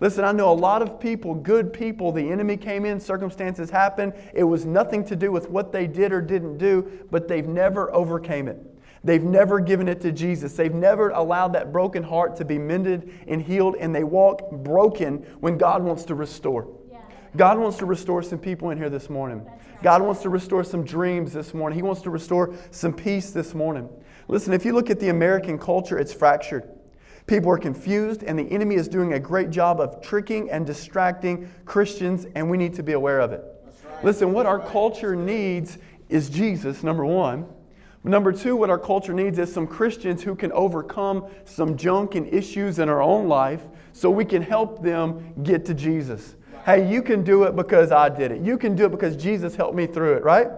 Listen, 0.00 0.24
I 0.24 0.30
know 0.30 0.52
a 0.52 0.54
lot 0.54 0.80
of 0.80 1.00
people, 1.00 1.34
good 1.34 1.72
people, 1.72 2.12
the 2.12 2.30
enemy 2.30 2.56
came 2.56 2.84
in, 2.84 3.00
circumstances 3.00 3.70
happened. 3.70 4.12
It 4.32 4.44
was 4.44 4.64
nothing 4.64 5.04
to 5.06 5.16
do 5.16 5.32
with 5.32 5.50
what 5.50 5.72
they 5.72 5.88
did 5.88 6.12
or 6.12 6.20
didn't 6.20 6.58
do, 6.58 7.04
but 7.10 7.26
they've 7.26 7.48
never 7.48 7.92
overcame 7.92 8.46
it. 8.46 8.64
They've 9.04 9.22
never 9.22 9.60
given 9.60 9.88
it 9.88 10.00
to 10.02 10.12
Jesus. 10.12 10.54
They've 10.54 10.74
never 10.74 11.10
allowed 11.10 11.52
that 11.54 11.72
broken 11.72 12.02
heart 12.02 12.36
to 12.36 12.44
be 12.44 12.58
mended 12.58 13.12
and 13.26 13.40
healed, 13.40 13.76
and 13.78 13.94
they 13.94 14.04
walk 14.04 14.50
broken 14.50 15.18
when 15.40 15.56
God 15.56 15.82
wants 15.82 16.04
to 16.04 16.14
restore. 16.14 16.68
God 17.36 17.58
wants 17.58 17.78
to 17.78 17.86
restore 17.86 18.22
some 18.22 18.38
people 18.38 18.70
in 18.70 18.78
here 18.78 18.90
this 18.90 19.08
morning. 19.10 19.46
God 19.82 20.02
wants 20.02 20.22
to 20.22 20.28
restore 20.28 20.64
some 20.64 20.84
dreams 20.84 21.32
this 21.32 21.54
morning. 21.54 21.76
He 21.76 21.82
wants 21.82 22.02
to 22.02 22.10
restore 22.10 22.54
some 22.70 22.92
peace 22.92 23.30
this 23.30 23.54
morning. 23.54 23.88
Listen, 24.26 24.52
if 24.52 24.64
you 24.64 24.72
look 24.72 24.90
at 24.90 24.98
the 24.98 25.10
American 25.10 25.58
culture, 25.58 25.98
it's 25.98 26.12
fractured. 26.12 26.68
People 27.26 27.50
are 27.50 27.58
confused, 27.58 28.22
and 28.24 28.38
the 28.38 28.50
enemy 28.50 28.74
is 28.74 28.88
doing 28.88 29.12
a 29.12 29.20
great 29.20 29.50
job 29.50 29.80
of 29.80 30.02
tricking 30.02 30.50
and 30.50 30.66
distracting 30.66 31.48
Christians, 31.66 32.26
and 32.34 32.50
we 32.50 32.56
need 32.56 32.74
to 32.74 32.82
be 32.82 32.92
aware 32.92 33.20
of 33.20 33.32
it. 33.32 33.44
Listen, 34.02 34.32
what 34.32 34.46
our 34.46 34.58
culture 34.58 35.14
needs 35.14 35.78
is 36.08 36.30
Jesus, 36.30 36.82
number 36.82 37.04
one. 37.04 37.46
Number 38.04 38.32
two, 38.32 38.56
what 38.56 38.70
our 38.70 38.78
culture 38.78 39.12
needs 39.12 39.38
is 39.38 39.52
some 39.52 39.66
Christians 39.66 40.22
who 40.22 40.34
can 40.34 40.52
overcome 40.52 41.26
some 41.44 41.76
junk 41.76 42.14
and 42.14 42.32
issues 42.32 42.78
in 42.78 42.88
our 42.88 43.02
own 43.02 43.28
life 43.28 43.62
so 43.92 44.08
we 44.10 44.24
can 44.24 44.40
help 44.40 44.82
them 44.82 45.34
get 45.42 45.64
to 45.66 45.74
Jesus. 45.74 46.36
Hey, 46.64 46.90
you 46.90 47.02
can 47.02 47.24
do 47.24 47.44
it 47.44 47.56
because 47.56 47.90
I 47.90 48.08
did 48.08 48.30
it. 48.30 48.40
You 48.40 48.56
can 48.56 48.76
do 48.76 48.84
it 48.84 48.90
because 48.90 49.16
Jesus 49.16 49.56
helped 49.56 49.74
me 49.74 49.86
through 49.86 50.14
it, 50.14 50.22
right? 50.22 50.48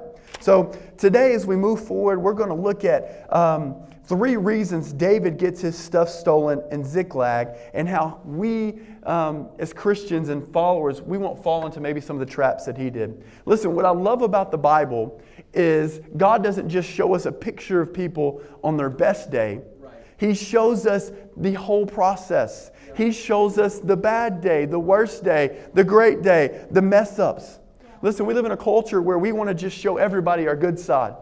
So 0.40 0.76
today, 0.98 1.34
as 1.34 1.46
we 1.46 1.56
move 1.56 1.86
forward, 1.86 2.20
we're 2.20 2.34
going 2.34 2.48
to 2.48 2.54
look 2.54 2.84
at 2.84 3.26
um, 3.34 3.76
three 4.04 4.36
reasons 4.36 4.92
David 4.92 5.38
gets 5.38 5.60
his 5.60 5.78
stuff 5.78 6.08
stolen 6.08 6.62
in 6.70 6.84
Ziklag 6.84 7.56
and 7.74 7.88
how 7.88 8.20
we, 8.24 8.80
um, 9.04 9.48
as 9.58 9.72
Christians 9.72 10.28
and 10.28 10.46
followers, 10.52 11.00
we 11.00 11.18
won't 11.18 11.42
fall 11.42 11.66
into 11.66 11.80
maybe 11.80 12.00
some 12.00 12.16
of 12.16 12.20
the 12.20 12.32
traps 12.32 12.66
that 12.66 12.76
he 12.76 12.90
did. 12.90 13.22
Listen, 13.46 13.74
what 13.74 13.84
I 13.84 13.90
love 13.90 14.22
about 14.22 14.50
the 14.50 14.58
Bible 14.58 15.20
is 15.54 16.00
God 16.16 16.42
doesn't 16.42 16.68
just 16.68 16.88
show 16.88 17.14
us 17.14 17.26
a 17.26 17.32
picture 17.32 17.80
of 17.80 17.92
people 17.92 18.42
on 18.62 18.76
their 18.76 18.90
best 18.90 19.30
day. 19.30 19.62
He 20.18 20.34
shows 20.34 20.86
us 20.86 21.12
the 21.36 21.54
whole 21.54 21.86
process. 21.86 22.70
He 22.94 23.10
shows 23.10 23.56
us 23.56 23.78
the 23.78 23.96
bad 23.96 24.42
day, 24.42 24.66
the 24.66 24.78
worst 24.78 25.24
day, 25.24 25.62
the 25.72 25.82
great 25.82 26.20
day, 26.20 26.66
the 26.70 26.82
mess 26.82 27.18
ups. 27.18 27.58
Listen, 28.02 28.26
we 28.26 28.34
live 28.34 28.44
in 28.44 28.52
a 28.52 28.56
culture 28.56 29.00
where 29.00 29.18
we 29.18 29.32
want 29.32 29.48
to 29.48 29.54
just 29.54 29.76
show 29.76 29.96
everybody 29.96 30.46
our 30.46 30.56
good 30.56 30.78
side. 30.78 31.14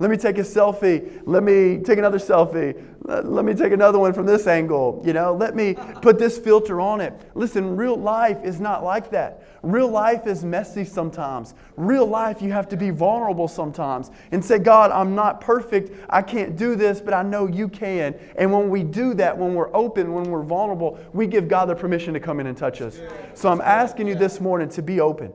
Let 0.00 0.10
me 0.10 0.16
take 0.16 0.38
a 0.38 0.42
selfie. 0.42 1.20
Let 1.26 1.42
me 1.42 1.78
take 1.78 1.98
another 1.98 2.18
selfie. 2.18 2.82
Let 3.04 3.44
me 3.44 3.52
take 3.52 3.72
another 3.72 3.98
one 3.98 4.14
from 4.14 4.24
this 4.24 4.46
angle. 4.46 5.02
You 5.04 5.12
know, 5.12 5.34
let 5.34 5.54
me 5.54 5.74
put 6.00 6.18
this 6.18 6.38
filter 6.38 6.80
on 6.80 7.02
it. 7.02 7.12
Listen, 7.34 7.76
real 7.76 7.96
life 7.96 8.38
is 8.42 8.60
not 8.60 8.82
like 8.82 9.10
that. 9.10 9.42
Real 9.62 9.88
life 9.88 10.26
is 10.26 10.42
messy 10.42 10.84
sometimes. 10.84 11.52
Real 11.76 12.06
life, 12.06 12.40
you 12.40 12.50
have 12.50 12.66
to 12.70 12.78
be 12.78 12.88
vulnerable 12.88 13.46
sometimes 13.46 14.10
and 14.32 14.42
say, 14.42 14.58
God, 14.58 14.90
I'm 14.90 15.14
not 15.14 15.42
perfect. 15.42 15.90
I 16.08 16.22
can't 16.22 16.56
do 16.56 16.76
this, 16.76 17.02
but 17.02 17.12
I 17.12 17.22
know 17.22 17.46
you 17.46 17.68
can. 17.68 18.14
And 18.36 18.50
when 18.50 18.70
we 18.70 18.82
do 18.82 19.12
that, 19.14 19.36
when 19.36 19.54
we're 19.54 19.74
open, 19.76 20.14
when 20.14 20.24
we're 20.24 20.42
vulnerable, 20.42 20.98
we 21.12 21.26
give 21.26 21.46
God 21.46 21.66
the 21.66 21.74
permission 21.74 22.14
to 22.14 22.20
come 22.20 22.40
in 22.40 22.46
and 22.46 22.56
touch 22.56 22.80
us. 22.80 22.98
So 23.34 23.50
I'm 23.50 23.60
asking 23.60 24.06
you 24.06 24.14
this 24.14 24.40
morning 24.40 24.70
to 24.70 24.82
be 24.82 25.00
open. 25.00 25.30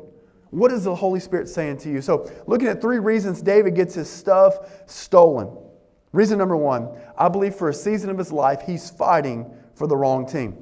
What 0.55 0.71
is 0.71 0.85
the 0.85 0.95
Holy 0.95 1.19
Spirit 1.19 1.49
saying 1.49 1.79
to 1.79 1.89
you? 1.89 2.01
So, 2.01 2.31
looking 2.47 2.69
at 2.69 2.79
three 2.79 2.99
reasons 2.99 3.41
David 3.41 3.75
gets 3.75 3.93
his 3.93 4.09
stuff 4.09 4.57
stolen. 4.85 5.49
Reason 6.13 6.37
number 6.37 6.55
one, 6.55 6.97
I 7.17 7.27
believe 7.27 7.55
for 7.55 7.67
a 7.67 7.73
season 7.73 8.09
of 8.09 8.17
his 8.17 8.31
life, 8.31 8.61
he's 8.65 8.89
fighting 8.89 9.53
for 9.73 9.85
the 9.85 9.97
wrong 9.97 10.25
team. 10.25 10.57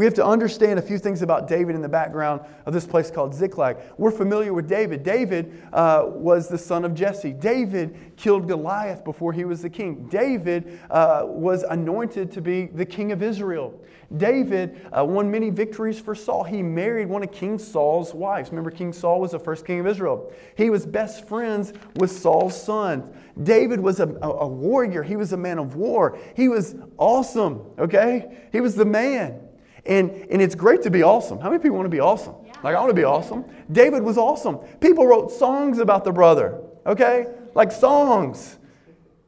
We 0.00 0.06
have 0.06 0.14
to 0.14 0.24
understand 0.24 0.78
a 0.78 0.82
few 0.82 0.98
things 0.98 1.20
about 1.20 1.46
David 1.46 1.74
in 1.74 1.82
the 1.82 1.88
background 1.88 2.40
of 2.64 2.72
this 2.72 2.86
place 2.86 3.10
called 3.10 3.34
Ziklag. 3.34 3.76
We're 3.98 4.10
familiar 4.10 4.54
with 4.54 4.66
David. 4.66 5.02
David 5.02 5.62
uh, 5.74 6.04
was 6.06 6.48
the 6.48 6.56
son 6.56 6.86
of 6.86 6.94
Jesse. 6.94 7.32
David 7.32 8.16
killed 8.16 8.48
Goliath 8.48 9.04
before 9.04 9.34
he 9.34 9.44
was 9.44 9.60
the 9.60 9.68
king. 9.68 10.08
David 10.08 10.80
uh, 10.88 11.24
was 11.26 11.64
anointed 11.64 12.32
to 12.32 12.40
be 12.40 12.68
the 12.68 12.86
king 12.86 13.12
of 13.12 13.22
Israel. 13.22 13.78
David 14.16 14.88
uh, 14.90 15.04
won 15.04 15.30
many 15.30 15.50
victories 15.50 16.00
for 16.00 16.14
Saul. 16.14 16.44
He 16.44 16.62
married 16.62 17.06
one 17.06 17.22
of 17.22 17.30
King 17.30 17.58
Saul's 17.58 18.14
wives. 18.14 18.48
Remember, 18.48 18.70
King 18.70 18.94
Saul 18.94 19.20
was 19.20 19.32
the 19.32 19.38
first 19.38 19.66
king 19.66 19.80
of 19.80 19.86
Israel. 19.86 20.32
He 20.56 20.70
was 20.70 20.86
best 20.86 21.28
friends 21.28 21.74
with 21.96 22.10
Saul's 22.10 22.58
son. 22.58 23.12
David 23.42 23.78
was 23.78 24.00
a, 24.00 24.08
a, 24.22 24.30
a 24.30 24.48
warrior, 24.48 25.02
he 25.02 25.16
was 25.16 25.34
a 25.34 25.36
man 25.36 25.58
of 25.58 25.76
war. 25.76 26.18
He 26.34 26.48
was 26.48 26.74
awesome, 26.96 27.60
okay? 27.78 28.48
He 28.50 28.62
was 28.62 28.74
the 28.74 28.86
man. 28.86 29.48
And, 29.86 30.10
and 30.30 30.42
it's 30.42 30.54
great 30.54 30.82
to 30.82 30.90
be 30.90 31.02
awesome. 31.02 31.38
How 31.40 31.50
many 31.50 31.62
people 31.62 31.76
want 31.76 31.86
to 31.86 31.90
be 31.90 32.00
awesome? 32.00 32.34
Yeah. 32.44 32.52
Like, 32.62 32.76
I 32.76 32.80
want 32.80 32.90
to 32.90 32.94
be 32.94 33.04
awesome. 33.04 33.44
David 33.72 34.02
was 34.02 34.18
awesome. 34.18 34.58
People 34.80 35.06
wrote 35.06 35.30
songs 35.30 35.78
about 35.78 36.04
the 36.04 36.12
brother, 36.12 36.60
okay? 36.86 37.26
Like 37.54 37.72
songs. 37.72 38.58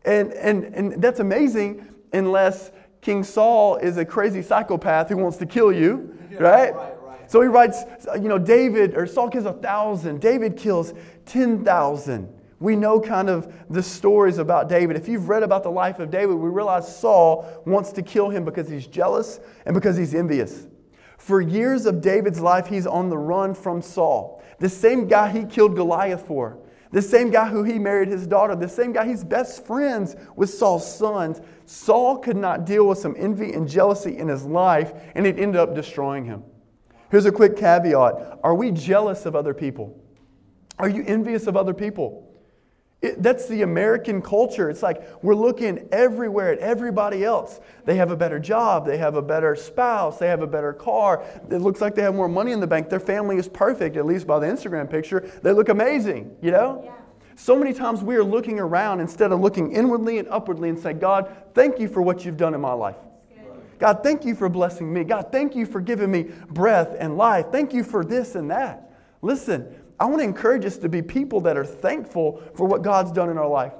And, 0.04 0.32
and, 0.32 0.64
and 0.64 1.02
that's 1.02 1.20
amazing 1.20 1.88
unless 2.12 2.70
King 3.00 3.24
Saul 3.24 3.76
is 3.76 3.96
a 3.96 4.04
crazy 4.04 4.42
psychopath 4.42 5.08
who 5.08 5.16
wants 5.16 5.36
to 5.38 5.46
kill 5.46 5.72
you, 5.72 6.16
yeah, 6.30 6.38
right? 6.38 6.74
right, 6.74 6.94
right? 7.02 7.30
So 7.30 7.40
he 7.40 7.48
writes, 7.48 7.82
you 8.14 8.28
know, 8.28 8.38
David, 8.38 8.96
or 8.96 9.06
Saul 9.06 9.28
kills 9.28 9.46
a 9.46 9.52
thousand, 9.52 10.20
David 10.20 10.56
kills 10.56 10.92
10,000. 11.26 12.41
We 12.62 12.76
know 12.76 13.00
kind 13.00 13.28
of 13.28 13.52
the 13.68 13.82
stories 13.82 14.38
about 14.38 14.68
David. 14.68 14.96
If 14.96 15.08
you've 15.08 15.28
read 15.28 15.42
about 15.42 15.64
the 15.64 15.70
life 15.70 15.98
of 15.98 16.12
David, 16.12 16.36
we 16.36 16.48
realize 16.48 16.96
Saul 16.96 17.44
wants 17.66 17.90
to 17.90 18.02
kill 18.02 18.30
him 18.30 18.44
because 18.44 18.68
he's 18.68 18.86
jealous 18.86 19.40
and 19.66 19.74
because 19.74 19.96
he's 19.96 20.14
envious. 20.14 20.68
For 21.18 21.40
years 21.40 21.86
of 21.86 22.00
David's 22.00 22.38
life, 22.38 22.68
he's 22.68 22.86
on 22.86 23.10
the 23.10 23.18
run 23.18 23.54
from 23.54 23.82
Saul, 23.82 24.44
the 24.60 24.68
same 24.68 25.08
guy 25.08 25.32
he 25.32 25.44
killed 25.44 25.74
Goliath 25.74 26.24
for, 26.24 26.56
the 26.92 27.02
same 27.02 27.30
guy 27.30 27.48
who 27.48 27.64
he 27.64 27.80
married 27.80 28.06
his 28.06 28.28
daughter, 28.28 28.54
the 28.54 28.68
same 28.68 28.92
guy 28.92 29.08
he's 29.08 29.24
best 29.24 29.66
friends 29.66 30.14
with 30.36 30.48
Saul's 30.48 30.86
sons. 30.96 31.40
Saul 31.66 32.18
could 32.18 32.36
not 32.36 32.64
deal 32.64 32.86
with 32.86 32.98
some 32.98 33.16
envy 33.18 33.52
and 33.54 33.68
jealousy 33.68 34.16
in 34.16 34.28
his 34.28 34.44
life, 34.44 34.92
and 35.16 35.26
it 35.26 35.36
ended 35.36 35.60
up 35.60 35.74
destroying 35.74 36.24
him. 36.24 36.44
Here's 37.10 37.26
a 37.26 37.32
quick 37.32 37.56
caveat 37.56 38.38
Are 38.44 38.54
we 38.54 38.70
jealous 38.70 39.26
of 39.26 39.34
other 39.34 39.52
people? 39.52 40.00
Are 40.78 40.88
you 40.88 41.02
envious 41.08 41.48
of 41.48 41.56
other 41.56 41.74
people? 41.74 42.31
It, 43.02 43.22
that's 43.22 43.48
the 43.48 43.62
American 43.62 44.22
culture. 44.22 44.70
It's 44.70 44.82
like 44.82 45.02
we're 45.22 45.34
looking 45.34 45.88
everywhere 45.90 46.52
at 46.52 46.58
everybody 46.60 47.24
else. 47.24 47.60
They 47.84 47.96
have 47.96 48.12
a 48.12 48.16
better 48.16 48.38
job, 48.38 48.86
they 48.86 48.96
have 48.98 49.16
a 49.16 49.22
better 49.22 49.56
spouse, 49.56 50.18
they 50.18 50.28
have 50.28 50.40
a 50.40 50.46
better 50.46 50.72
car. 50.72 51.24
It 51.50 51.58
looks 51.58 51.80
like 51.80 51.96
they 51.96 52.02
have 52.02 52.14
more 52.14 52.28
money 52.28 52.52
in 52.52 52.60
the 52.60 52.66
bank. 52.66 52.88
Their 52.88 53.00
family 53.00 53.36
is 53.36 53.48
perfect, 53.48 53.96
at 53.96 54.06
least 54.06 54.26
by 54.26 54.38
the 54.38 54.46
Instagram 54.46 54.88
picture. 54.88 55.28
They 55.42 55.52
look 55.52 55.68
amazing, 55.68 56.36
you 56.40 56.52
know? 56.52 56.82
Yeah. 56.84 56.92
So 57.34 57.56
many 57.56 57.72
times 57.72 58.02
we 58.02 58.14
are 58.14 58.22
looking 58.22 58.60
around 58.60 59.00
instead 59.00 59.32
of 59.32 59.40
looking 59.40 59.72
inwardly 59.72 60.18
and 60.18 60.28
upwardly 60.28 60.68
and 60.68 60.78
say, 60.78 60.92
God, 60.92 61.34
thank 61.54 61.80
you 61.80 61.88
for 61.88 62.00
what 62.02 62.24
you've 62.24 62.36
done 62.36 62.54
in 62.54 62.60
my 62.60 62.72
life. 62.72 62.96
God, 63.80 64.04
thank 64.04 64.24
you 64.24 64.36
for 64.36 64.48
blessing 64.48 64.92
me. 64.92 65.02
God, 65.02 65.32
thank 65.32 65.56
you 65.56 65.66
for 65.66 65.80
giving 65.80 66.08
me 66.08 66.30
breath 66.50 66.94
and 67.00 67.16
life. 67.16 67.46
Thank 67.50 67.74
you 67.74 67.82
for 67.82 68.04
this 68.04 68.36
and 68.36 68.48
that. 68.52 68.92
Listen, 69.22 69.74
I 70.02 70.04
want 70.06 70.18
to 70.18 70.24
encourage 70.24 70.64
us 70.64 70.78
to 70.78 70.88
be 70.88 71.00
people 71.00 71.40
that 71.42 71.56
are 71.56 71.64
thankful 71.64 72.42
for 72.56 72.66
what 72.66 72.82
God's 72.82 73.12
done 73.12 73.30
in 73.30 73.38
our 73.38 73.46
life. 73.46 73.72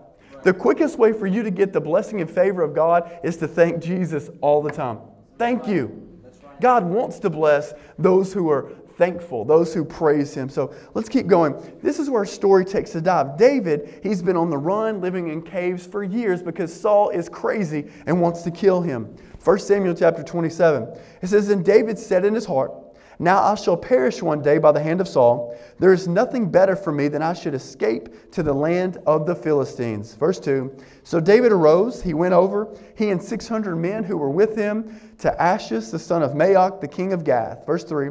The 0.45 0.55
quickest 0.55 0.97
way 0.97 1.13
for 1.13 1.27
you 1.27 1.43
to 1.43 1.51
get 1.51 1.73
the 1.73 1.81
blessing 1.81 2.21
and 2.21 2.31
favor 2.31 2.63
of 2.63 2.77
God 2.77 3.19
is 3.25 3.37
to 3.39 3.49
thank 3.49 3.83
Jesus 3.83 4.31
all 4.41 4.63
the 4.63 4.71
time. 4.71 5.01
Thank 5.37 5.67
you. 5.67 6.21
God 6.61 6.85
wants 6.85 7.19
to 7.19 7.31
bless 7.31 7.75
those 7.99 8.33
who 8.33 8.49
are 8.51 8.71
thankful, 8.97 9.45
those 9.45 9.75
who 9.75 9.85
praise 9.85 10.33
Him. 10.33 10.49
So 10.49 10.73
let's 10.95 11.09
keep 11.09 11.27
going. 11.27 11.57
This 11.83 11.99
is 11.99 12.09
where 12.09 12.21
our 12.21 12.27
story 12.27 12.65
takes 12.65 12.95
a 12.95 13.01
dive. 13.01 13.37
David, 13.37 13.99
he's 14.05 14.23
been 14.23 14.37
on 14.37 14.49
the 14.49 14.59
run, 14.59 15.01
living 15.01 15.27
in 15.27 15.43
caves 15.43 15.85
for 15.85 16.05
years 16.05 16.41
because 16.41 16.73
Saul 16.73 17.09
is 17.09 17.29
crazy 17.29 17.91
and 18.07 18.21
wants 18.21 18.43
to 18.43 18.53
kill 18.53 18.81
him. 18.81 19.13
1 19.43 19.59
Samuel 19.59 19.97
chapter 19.97 20.23
27. 20.23 20.85
It 21.21 21.27
says, 21.27 21.49
And 21.49 21.65
David 21.65 21.99
said 21.99 22.25
in 22.25 22.33
his 22.33 22.45
heart, 22.45 22.73
now 23.19 23.43
I 23.43 23.55
shall 23.55 23.77
perish 23.77 24.23
one 24.23 24.43
day 24.43 24.59
by 24.59 24.73
the 24.73 24.83
hand 24.83 25.01
of 25.01 25.09
Saul. 25.09 25.59
There 25.79 25.93
is 25.93 26.09
nothing 26.09 26.51
better 26.51 26.75
for 26.75 26.93
me 26.93 27.09
than 27.09 27.23
I 27.23 27.33
should 27.33 27.55
escape 27.55 28.31
to 28.33 28.43
the 28.43 28.53
land 28.53 28.99
of 29.07 29.27
the 29.27 29.35
Philistines. 29.35 30.15
Verse 30.15 30.41
2 30.41 30.75
So 31.05 31.21
David 31.21 31.53
arose, 31.53 32.03
he 32.03 32.15
went 32.15 32.35
over, 32.35 32.69
he 32.97 33.11
and 33.11 33.23
600 33.23 33.77
men 33.77 34.05
who 34.05 34.17
were 34.17 34.31
with 34.31 34.57
him, 34.57 35.01
to 35.19 35.35
Achish, 35.39 35.87
the 35.87 35.99
son 35.99 36.23
of 36.23 36.33
Maoch, 36.33 36.81
the 36.81 36.89
king 36.89 37.13
of 37.13 37.25
Gath. 37.25 37.65
Verse 37.67 37.85
3 37.85 38.11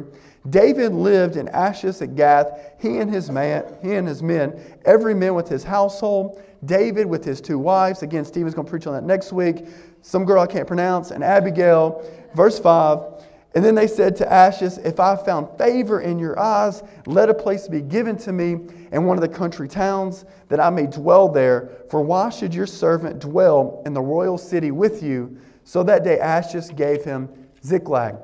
David 0.50 0.92
lived 0.92 1.36
in 1.36 1.48
Achish 1.52 2.00
at 2.02 2.16
Gath, 2.16 2.72
he 2.80 2.98
and 2.98 3.12
his 3.12 3.30
man, 3.30 3.64
he 3.82 3.94
and 3.94 4.08
his 4.08 4.22
men, 4.22 4.60
every 4.84 5.14
man 5.14 5.34
with 5.34 5.48
his 5.48 5.62
household, 5.62 6.42
David 6.64 7.06
with 7.06 7.24
his 7.24 7.40
two 7.40 7.58
wives. 7.58 8.02
Again, 8.02 8.24
Stephen's 8.24 8.54
going 8.54 8.66
to 8.66 8.70
preach 8.70 8.86
on 8.86 8.94
that 8.94 9.04
next 9.04 9.32
week. 9.32 9.66
Some 10.02 10.24
girl 10.24 10.42
I 10.42 10.46
can't 10.46 10.66
pronounce, 10.66 11.10
and 11.10 11.22
Abigail. 11.22 12.04
Verse 12.34 12.58
5 12.58 13.11
and 13.54 13.64
then 13.64 13.74
they 13.74 13.86
said 13.86 14.16
to 14.16 14.48
Achish, 14.48 14.78
If 14.78 14.98
I 14.98 15.14
found 15.14 15.58
favor 15.58 16.00
in 16.00 16.18
your 16.18 16.38
eyes, 16.38 16.82
let 17.06 17.28
a 17.28 17.34
place 17.34 17.68
be 17.68 17.82
given 17.82 18.16
to 18.18 18.32
me 18.32 18.52
in 18.92 19.04
one 19.04 19.18
of 19.18 19.20
the 19.20 19.28
country 19.28 19.68
towns, 19.68 20.24
that 20.48 20.58
I 20.58 20.70
may 20.70 20.86
dwell 20.86 21.28
there. 21.28 21.70
For 21.90 22.00
why 22.00 22.30
should 22.30 22.54
your 22.54 22.66
servant 22.66 23.18
dwell 23.18 23.82
in 23.84 23.92
the 23.92 24.00
royal 24.00 24.38
city 24.38 24.70
with 24.70 25.02
you? 25.02 25.36
So 25.64 25.82
that 25.82 26.02
day 26.02 26.18
Achish 26.18 26.74
gave 26.74 27.04
him 27.04 27.28
Ziklag. 27.64 28.16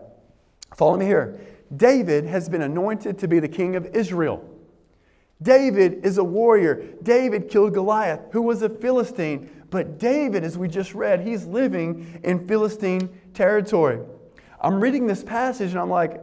Follow 0.74 0.96
me 0.96 1.04
here. 1.04 1.38
David 1.76 2.24
has 2.24 2.48
been 2.48 2.62
anointed 2.62 3.18
to 3.18 3.28
be 3.28 3.38
the 3.38 3.48
king 3.48 3.76
of 3.76 3.84
Israel. 3.94 4.42
David 5.42 6.04
is 6.04 6.18
a 6.18 6.24
warrior. 6.24 6.82
David 7.02 7.48
killed 7.48 7.74
Goliath, 7.74 8.20
who 8.32 8.42
was 8.42 8.62
a 8.62 8.68
Philistine. 8.68 9.50
But 9.70 9.98
David, 9.98 10.42
as 10.42 10.56
we 10.56 10.68
just 10.68 10.94
read, 10.94 11.20
he's 11.20 11.44
living 11.44 12.20
in 12.24 12.48
Philistine 12.48 13.10
territory. 13.34 14.00
I'm 14.60 14.80
reading 14.80 15.06
this 15.06 15.22
passage 15.22 15.70
and 15.70 15.78
I'm 15.78 15.90
like, 15.90 16.20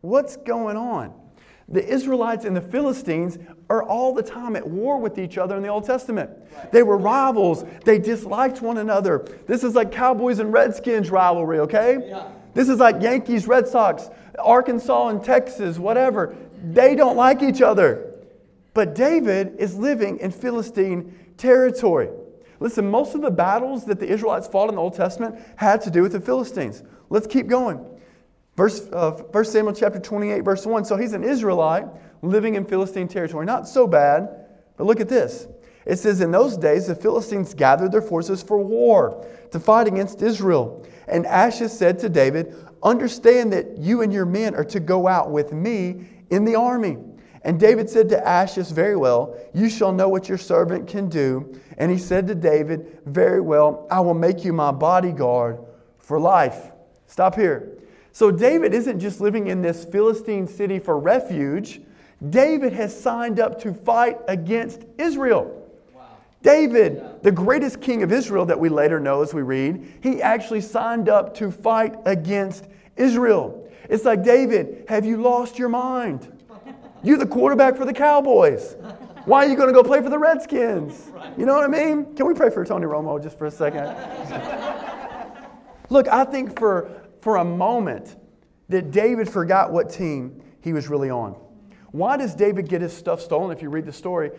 what's 0.00 0.36
going 0.36 0.76
on? 0.76 1.12
The 1.70 1.86
Israelites 1.86 2.44
and 2.46 2.56
the 2.56 2.62
Philistines 2.62 3.38
are 3.68 3.82
all 3.82 4.14
the 4.14 4.22
time 4.22 4.56
at 4.56 4.66
war 4.66 4.98
with 4.98 5.18
each 5.18 5.36
other 5.36 5.56
in 5.56 5.62
the 5.62 5.68
Old 5.68 5.84
Testament. 5.84 6.30
They 6.72 6.82
were 6.82 6.96
rivals, 6.96 7.64
they 7.84 7.98
disliked 7.98 8.62
one 8.62 8.78
another. 8.78 9.26
This 9.46 9.62
is 9.62 9.74
like 9.74 9.92
Cowboys 9.92 10.38
and 10.38 10.52
Redskins 10.52 11.10
rivalry, 11.10 11.60
okay? 11.60 11.98
Yeah. 12.08 12.28
This 12.54 12.70
is 12.70 12.78
like 12.78 13.02
Yankees, 13.02 13.46
Red 13.46 13.68
Sox, 13.68 14.08
Arkansas 14.38 15.08
and 15.08 15.22
Texas, 15.22 15.78
whatever. 15.78 16.34
They 16.64 16.94
don't 16.94 17.16
like 17.16 17.42
each 17.42 17.60
other. 17.60 18.14
But 18.72 18.94
David 18.94 19.56
is 19.58 19.76
living 19.76 20.18
in 20.18 20.30
Philistine 20.30 21.14
territory. 21.36 22.08
Listen, 22.60 22.90
most 22.90 23.14
of 23.14 23.20
the 23.20 23.30
battles 23.30 23.84
that 23.84 24.00
the 24.00 24.08
Israelites 24.08 24.48
fought 24.48 24.68
in 24.68 24.74
the 24.74 24.80
Old 24.80 24.94
Testament 24.94 25.38
had 25.56 25.80
to 25.82 25.90
do 25.90 26.02
with 26.02 26.12
the 26.12 26.20
Philistines. 26.20 26.82
Let's 27.10 27.26
keep 27.26 27.46
going. 27.46 27.84
Verse, 28.56 28.88
uh, 28.92 29.12
1 29.12 29.44
Samuel 29.44 29.74
chapter 29.74 30.00
28, 30.00 30.40
verse 30.40 30.66
1. 30.66 30.84
So 30.84 30.96
he's 30.96 31.12
an 31.12 31.22
Israelite 31.22 31.86
living 32.22 32.56
in 32.56 32.64
Philistine 32.64 33.08
territory. 33.08 33.46
Not 33.46 33.68
so 33.68 33.86
bad, 33.86 34.46
but 34.76 34.84
look 34.86 35.00
at 35.00 35.08
this. 35.08 35.46
It 35.86 35.98
says, 35.98 36.20
In 36.20 36.30
those 36.30 36.56
days, 36.56 36.88
the 36.88 36.94
Philistines 36.94 37.54
gathered 37.54 37.92
their 37.92 38.02
forces 38.02 38.42
for 38.42 38.58
war 38.58 39.26
to 39.52 39.60
fight 39.60 39.86
against 39.86 40.22
Israel. 40.22 40.86
And 41.06 41.24
Achish 41.26 41.72
said 41.72 41.98
to 42.00 42.08
David, 42.08 42.54
Understand 42.82 43.52
that 43.52 43.78
you 43.78 44.02
and 44.02 44.12
your 44.12 44.26
men 44.26 44.54
are 44.54 44.64
to 44.64 44.80
go 44.80 45.08
out 45.08 45.30
with 45.30 45.52
me 45.52 46.06
in 46.30 46.44
the 46.44 46.56
army. 46.56 46.98
And 47.42 47.58
David 47.58 47.88
said 47.88 48.08
to 48.10 48.42
Achish, 48.42 48.68
Very 48.68 48.96
well, 48.96 49.38
you 49.54 49.70
shall 49.70 49.92
know 49.92 50.08
what 50.08 50.28
your 50.28 50.36
servant 50.36 50.88
can 50.88 51.08
do. 51.08 51.58
And 51.78 51.90
he 51.90 51.98
said 51.98 52.26
to 52.26 52.34
David, 52.34 53.00
Very 53.06 53.40
well, 53.40 53.86
I 53.90 54.00
will 54.00 54.14
make 54.14 54.44
you 54.44 54.52
my 54.52 54.72
bodyguard 54.72 55.58
for 55.98 56.20
life. 56.20 56.72
Stop 57.08 57.34
here. 57.34 57.70
So 58.12 58.30
David 58.30 58.72
isn't 58.72 59.00
just 59.00 59.20
living 59.20 59.48
in 59.48 59.62
this 59.62 59.84
Philistine 59.84 60.46
city 60.46 60.78
for 60.78 60.98
refuge. 60.98 61.80
David 62.30 62.72
has 62.72 62.98
signed 62.98 63.40
up 63.40 63.60
to 63.62 63.72
fight 63.72 64.18
against 64.28 64.84
Israel. 64.98 65.54
David, 66.42 67.22
the 67.22 67.32
greatest 67.32 67.80
king 67.80 68.02
of 68.02 68.12
Israel 68.12 68.46
that 68.46 68.58
we 68.58 68.68
later 68.68 69.00
know 69.00 69.22
as 69.22 69.34
we 69.34 69.42
read, 69.42 69.98
he 70.02 70.22
actually 70.22 70.60
signed 70.60 71.08
up 71.08 71.34
to 71.36 71.50
fight 71.50 71.96
against 72.04 72.66
Israel. 72.96 73.68
It's 73.88 74.04
like, 74.04 74.22
David, 74.22 74.84
have 74.88 75.04
you 75.04 75.16
lost 75.16 75.58
your 75.58 75.68
mind? 75.68 76.32
You're 77.02 77.18
the 77.18 77.26
quarterback 77.26 77.76
for 77.76 77.84
the 77.84 77.92
Cowboys. 77.92 78.76
Why 79.24 79.44
are 79.44 79.48
you 79.48 79.56
going 79.56 79.68
to 79.68 79.74
go 79.74 79.82
play 79.82 80.00
for 80.02 80.10
the 80.10 80.18
Redskins? 80.18 81.12
You 81.36 81.46
know 81.46 81.54
what 81.54 81.62
I 81.62 81.68
mean? 81.68 82.16
Can 82.16 82.26
we 82.26 82.34
pray 82.34 82.50
for 82.50 82.64
Tony 82.64 82.86
Romo 82.86 83.22
just 83.22 83.38
for 83.38 83.46
a 83.46 83.50
second? 83.50 83.84
Look, 85.90 86.08
I 86.08 86.24
think 86.24 86.58
for, 86.58 86.90
for 87.20 87.36
a 87.36 87.44
moment 87.44 88.16
that 88.68 88.90
David 88.90 89.28
forgot 89.28 89.72
what 89.72 89.90
team 89.90 90.42
he 90.60 90.72
was 90.72 90.88
really 90.88 91.10
on. 91.10 91.32
Why 91.90 92.16
does 92.16 92.34
David 92.34 92.68
get 92.68 92.82
his 92.82 92.92
stuff 92.92 93.20
stolen? 93.20 93.56
If 93.56 93.62
you 93.62 93.70
read 93.70 93.86
the 93.86 93.92
story, 93.92 94.30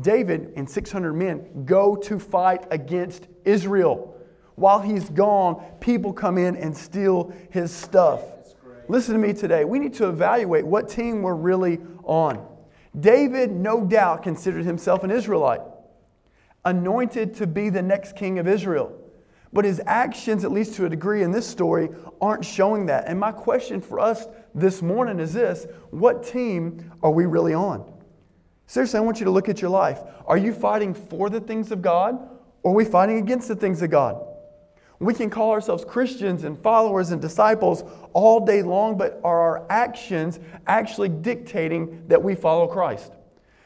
David 0.00 0.52
and 0.56 0.68
600 0.68 1.12
men 1.12 1.64
go 1.64 1.96
to 1.96 2.18
fight 2.18 2.66
against 2.70 3.28
Israel. 3.44 4.16
While 4.56 4.80
he's 4.80 5.08
gone, 5.08 5.64
people 5.80 6.12
come 6.12 6.36
in 6.36 6.56
and 6.56 6.76
steal 6.76 7.32
his 7.50 7.72
stuff. 7.72 8.22
Listen 8.88 9.14
to 9.14 9.20
me 9.20 9.32
today. 9.32 9.64
We 9.64 9.78
need 9.78 9.94
to 9.94 10.08
evaluate 10.08 10.66
what 10.66 10.88
team 10.88 11.22
we're 11.22 11.34
really 11.34 11.78
on. 12.04 12.44
David, 12.98 13.52
no 13.52 13.84
doubt, 13.84 14.22
considered 14.22 14.64
himself 14.64 15.04
an 15.04 15.10
Israelite, 15.10 15.60
anointed 16.64 17.34
to 17.34 17.46
be 17.46 17.70
the 17.70 17.82
next 17.82 18.16
king 18.16 18.38
of 18.38 18.48
Israel. 18.48 18.92
But 19.52 19.64
his 19.64 19.80
actions, 19.86 20.44
at 20.44 20.52
least 20.52 20.74
to 20.74 20.84
a 20.84 20.88
degree 20.88 21.22
in 21.22 21.30
this 21.30 21.46
story, 21.46 21.88
aren't 22.20 22.44
showing 22.44 22.86
that. 22.86 23.06
And 23.06 23.18
my 23.18 23.32
question 23.32 23.80
for 23.80 23.98
us 23.98 24.26
this 24.54 24.82
morning 24.82 25.20
is 25.20 25.32
this 25.32 25.66
What 25.90 26.22
team 26.22 26.92
are 27.02 27.10
we 27.10 27.26
really 27.26 27.54
on? 27.54 27.90
Seriously, 28.66 28.98
I 28.98 29.00
want 29.00 29.18
you 29.18 29.24
to 29.24 29.30
look 29.30 29.48
at 29.48 29.62
your 29.62 29.70
life. 29.70 30.00
Are 30.26 30.36
you 30.36 30.52
fighting 30.52 30.92
for 30.92 31.30
the 31.30 31.40
things 31.40 31.72
of 31.72 31.80
God 31.80 32.18
or 32.62 32.72
are 32.72 32.74
we 32.74 32.84
fighting 32.84 33.16
against 33.16 33.48
the 33.48 33.56
things 33.56 33.80
of 33.80 33.90
God? 33.90 34.24
We 35.00 35.14
can 35.14 35.30
call 35.30 35.52
ourselves 35.52 35.84
Christians 35.84 36.44
and 36.44 36.60
followers 36.60 37.12
and 37.12 37.22
disciples 37.22 37.84
all 38.12 38.44
day 38.44 38.62
long, 38.62 38.98
but 38.98 39.20
are 39.22 39.40
our 39.40 39.66
actions 39.70 40.40
actually 40.66 41.08
dictating 41.08 42.04
that 42.08 42.22
we 42.22 42.34
follow 42.34 42.66
Christ? 42.66 43.12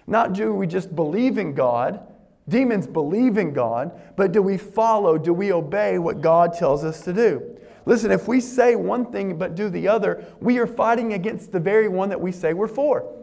Not 0.06 0.34
do 0.34 0.52
we 0.52 0.66
just 0.66 0.94
believe 0.94 1.38
in 1.38 1.54
God, 1.54 2.06
Demons 2.48 2.86
believe 2.86 3.38
in 3.38 3.52
God, 3.52 3.92
but 4.16 4.32
do 4.32 4.42
we 4.42 4.56
follow, 4.56 5.16
do 5.16 5.32
we 5.32 5.52
obey 5.52 5.98
what 5.98 6.20
God 6.20 6.52
tells 6.52 6.84
us 6.84 7.02
to 7.02 7.12
do? 7.12 7.56
Listen, 7.86 8.10
if 8.10 8.28
we 8.28 8.40
say 8.40 8.74
one 8.74 9.10
thing 9.10 9.36
but 9.38 9.54
do 9.54 9.68
the 9.68 9.88
other, 9.88 10.24
we 10.40 10.58
are 10.58 10.66
fighting 10.66 11.14
against 11.14 11.52
the 11.52 11.60
very 11.60 11.88
one 11.88 12.08
that 12.08 12.20
we 12.20 12.32
say 12.32 12.52
we're 12.52 12.68
for. 12.68 13.18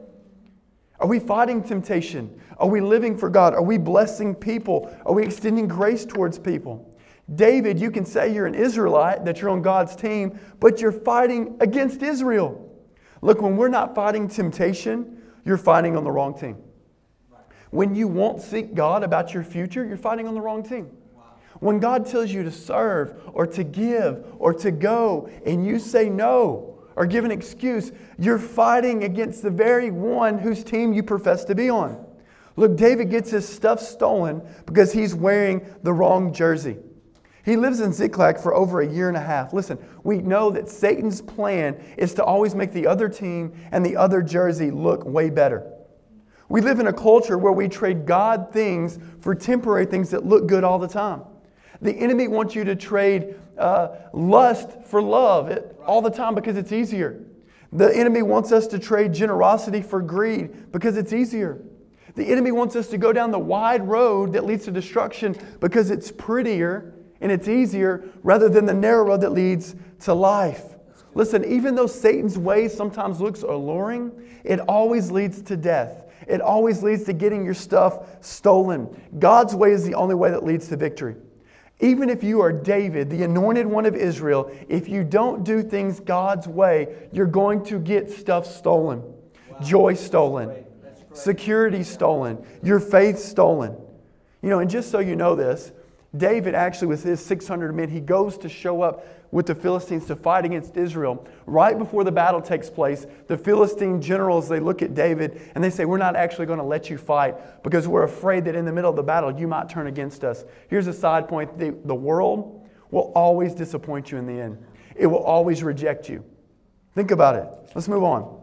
Are 0.99 1.07
we 1.07 1.19
fighting 1.19 1.63
temptation? 1.63 2.41
Are 2.57 2.67
we 2.67 2.81
living 2.81 3.17
for 3.17 3.29
God? 3.29 3.53
Are 3.53 3.63
we 3.63 3.77
blessing 3.77 4.35
people? 4.35 4.93
Are 5.05 5.13
we 5.13 5.23
extending 5.23 5.67
grace 5.67 6.05
towards 6.05 6.37
people? 6.37 6.85
David, 7.35 7.79
you 7.79 7.91
can 7.91 8.05
say 8.05 8.33
you're 8.33 8.47
an 8.47 8.55
Israelite, 8.55 9.23
that 9.23 9.39
you're 9.39 9.49
on 9.49 9.61
God's 9.61 9.95
team, 9.95 10.39
but 10.59 10.81
you're 10.81 10.91
fighting 10.91 11.55
against 11.61 12.01
Israel. 12.01 12.65
Look, 13.21 13.41
when 13.41 13.55
we're 13.55 13.69
not 13.69 13.95
fighting 13.95 14.27
temptation, 14.27 15.21
you're 15.45 15.57
fighting 15.57 15.95
on 15.95 16.03
the 16.03 16.11
wrong 16.11 16.37
team. 16.37 16.57
When 17.71 17.95
you 17.95 18.07
won't 18.07 18.41
seek 18.41 18.73
God 18.73 19.03
about 19.03 19.33
your 19.33 19.43
future, 19.43 19.85
you're 19.85 19.97
fighting 19.97 20.27
on 20.27 20.33
the 20.33 20.41
wrong 20.41 20.63
team. 20.63 20.89
When 21.59 21.79
God 21.79 22.05
tells 22.05 22.31
you 22.31 22.43
to 22.43 22.51
serve 22.51 23.21
or 23.33 23.45
to 23.47 23.63
give 23.63 24.25
or 24.39 24.53
to 24.53 24.71
go 24.71 25.29
and 25.45 25.65
you 25.65 25.77
say 25.77 26.09
no 26.09 26.79
or 26.95 27.05
give 27.05 27.25
an 27.25 27.31
excuse, 27.31 27.91
you're 28.17 28.39
fighting 28.39 29.03
against 29.03 29.43
the 29.43 29.49
very 29.49 29.91
one 29.91 30.37
whose 30.37 30.63
team 30.63 30.93
you 30.93 31.03
profess 31.03 31.43
to 31.45 31.55
be 31.55 31.69
on. 31.69 32.05
Look, 32.55 32.75
David 32.75 33.09
gets 33.09 33.31
his 33.31 33.47
stuff 33.47 33.79
stolen 33.79 34.41
because 34.65 34.91
he's 34.91 35.15
wearing 35.15 35.65
the 35.83 35.93
wrong 35.93 36.33
jersey. 36.33 36.77
He 37.45 37.55
lives 37.55 37.79
in 37.79 37.93
Ziklag 37.93 38.37
for 38.37 38.53
over 38.53 38.81
a 38.81 38.87
year 38.87 39.07
and 39.07 39.17
a 39.17 39.21
half. 39.21 39.53
Listen, 39.53 39.79
we 40.03 40.19
know 40.19 40.49
that 40.51 40.69
Satan's 40.69 41.21
plan 41.21 41.81
is 41.97 42.13
to 42.15 42.23
always 42.23 42.55
make 42.55 42.73
the 42.73 42.85
other 42.85 43.07
team 43.09 43.53
and 43.71 43.85
the 43.85 43.95
other 43.95 44.21
jersey 44.21 44.71
look 44.71 45.05
way 45.05 45.29
better. 45.29 45.71
We 46.49 46.61
live 46.61 46.79
in 46.79 46.87
a 46.87 46.93
culture 46.93 47.37
where 47.37 47.53
we 47.53 47.67
trade 47.67 48.07
God 48.07 48.51
things 48.51 48.97
for 49.21 49.35
temporary 49.35 49.85
things 49.85 50.09
that 50.09 50.25
look 50.25 50.47
good 50.47 50.63
all 50.63 50.79
the 50.79 50.87
time. 50.87 51.21
The 51.81 51.93
enemy 51.93 52.27
wants 52.27 52.55
you 52.55 52.63
to 52.65 52.75
trade 52.75 53.35
uh, 53.57 53.89
lust 54.13 54.69
for 54.85 55.01
love 55.01 55.57
all 55.85 56.01
the 56.01 56.09
time 56.09 56.33
because 56.33 56.57
it's 56.57 56.71
easier. 56.71 57.23
The 57.71 57.95
enemy 57.95 58.23
wants 58.23 58.51
us 58.51 58.65
to 58.67 58.79
trade 58.79 59.13
generosity 59.13 59.81
for 59.81 60.01
greed 60.01 60.71
because 60.71 60.97
it's 60.97 61.13
easier. 61.13 61.61
The 62.15 62.25
enemy 62.25 62.51
wants 62.51 62.75
us 62.75 62.87
to 62.87 62.97
go 62.97 63.13
down 63.13 63.29
the 63.29 63.39
wide 63.39 63.87
road 63.87 64.33
that 64.33 64.43
leads 64.43 64.65
to 64.65 64.71
destruction 64.71 65.35
because 65.59 65.91
it's 65.91 66.11
prettier 66.11 66.95
and 67.21 67.31
it's 67.31 67.47
easier 67.47 68.09
rather 68.23 68.49
than 68.49 68.65
the 68.65 68.73
narrow 68.73 69.05
road 69.05 69.21
that 69.21 69.31
leads 69.31 69.75
to 70.01 70.13
life. 70.15 70.63
Listen, 71.13 71.45
even 71.45 71.75
though 71.75 71.87
Satan's 71.87 72.37
way 72.37 72.67
sometimes 72.67 73.21
looks 73.21 73.43
alluring, 73.43 74.11
it 74.43 74.59
always 74.61 75.11
leads 75.11 75.41
to 75.43 75.55
death. 75.55 76.08
It 76.29 76.41
always 76.41 76.83
leads 76.83 77.03
to 77.05 77.13
getting 77.13 77.43
your 77.43 77.55
stuff 77.55 78.05
stolen. 78.21 78.87
God's 79.17 79.55
way 79.55 79.71
is 79.71 79.83
the 79.83 79.95
only 79.95 80.15
way 80.15 80.29
that 80.29 80.45
leads 80.45 80.67
to 80.67 80.77
victory. 80.77 81.15
Even 81.79 82.09
if 82.09 82.23
you 82.23 82.41
are 82.41 82.51
David, 82.51 83.09
the 83.09 83.23
anointed 83.23 83.65
one 83.65 83.85
of 83.85 83.95
Israel, 83.95 84.51
if 84.67 84.87
you 84.87 85.03
don't 85.03 85.43
do 85.43 85.63
things 85.63 85.99
God's 85.99 86.47
way, 86.47 87.07
you're 87.11 87.25
going 87.25 87.63
to 87.65 87.79
get 87.79 88.11
stuff 88.11 88.45
stolen. 88.45 89.01
Wow. 89.01 89.59
Joy 89.61 89.93
stolen, 89.95 90.65
security 91.13 91.83
stolen, 91.83 92.45
your 92.61 92.79
faith 92.79 93.17
stolen. 93.17 93.75
You 94.41 94.49
know, 94.49 94.59
and 94.59 94.69
just 94.69 94.91
so 94.91 94.99
you 94.99 95.15
know 95.15 95.35
this, 95.35 95.71
David 96.15 96.53
actually, 96.53 96.87
with 96.87 97.03
his 97.03 97.25
600 97.25 97.73
men, 97.73 97.89
he 97.89 98.01
goes 98.01 98.37
to 98.39 98.49
show 98.49 98.81
up 98.81 99.05
with 99.31 99.45
the 99.45 99.55
Philistines 99.55 100.05
to 100.07 100.15
fight 100.15 100.45
against 100.45 100.75
Israel. 100.75 101.27
Right 101.45 101.77
before 101.77 102.03
the 102.03 102.11
battle 102.11 102.41
takes 102.41 102.69
place, 102.69 103.05
the 103.27 103.37
Philistine 103.37 104.01
generals, 104.01 104.49
they 104.49 104.59
look 104.59 104.81
at 104.81 104.95
David 104.95 105.41
and 105.55 105.63
they 105.63 105.69
say, 105.69 105.85
We're 105.85 105.97
not 105.97 106.15
actually 106.15 106.45
going 106.45 106.59
to 106.59 106.65
let 106.65 106.89
you 106.89 106.97
fight 106.97 107.63
because 107.63 107.87
we're 107.87 108.03
afraid 108.03 108.45
that 108.45 108.55
in 108.55 108.65
the 108.65 108.71
middle 108.71 108.89
of 108.89 108.95
the 108.95 109.03
battle 109.03 109.37
you 109.37 109.47
might 109.47 109.69
turn 109.69 109.87
against 109.87 110.23
us. 110.23 110.45
Here's 110.67 110.87
a 110.87 110.93
side 110.93 111.27
point 111.27 111.57
the, 111.57 111.75
the 111.85 111.95
world 111.95 112.67
will 112.91 113.11
always 113.15 113.53
disappoint 113.53 114.11
you 114.11 114.17
in 114.17 114.25
the 114.25 114.41
end, 114.41 114.57
it 114.95 115.07
will 115.07 115.23
always 115.23 115.63
reject 115.63 116.09
you. 116.09 116.23
Think 116.95 117.11
about 117.11 117.35
it. 117.35 117.47
Let's 117.75 117.87
move 117.87 118.03
on. 118.03 118.41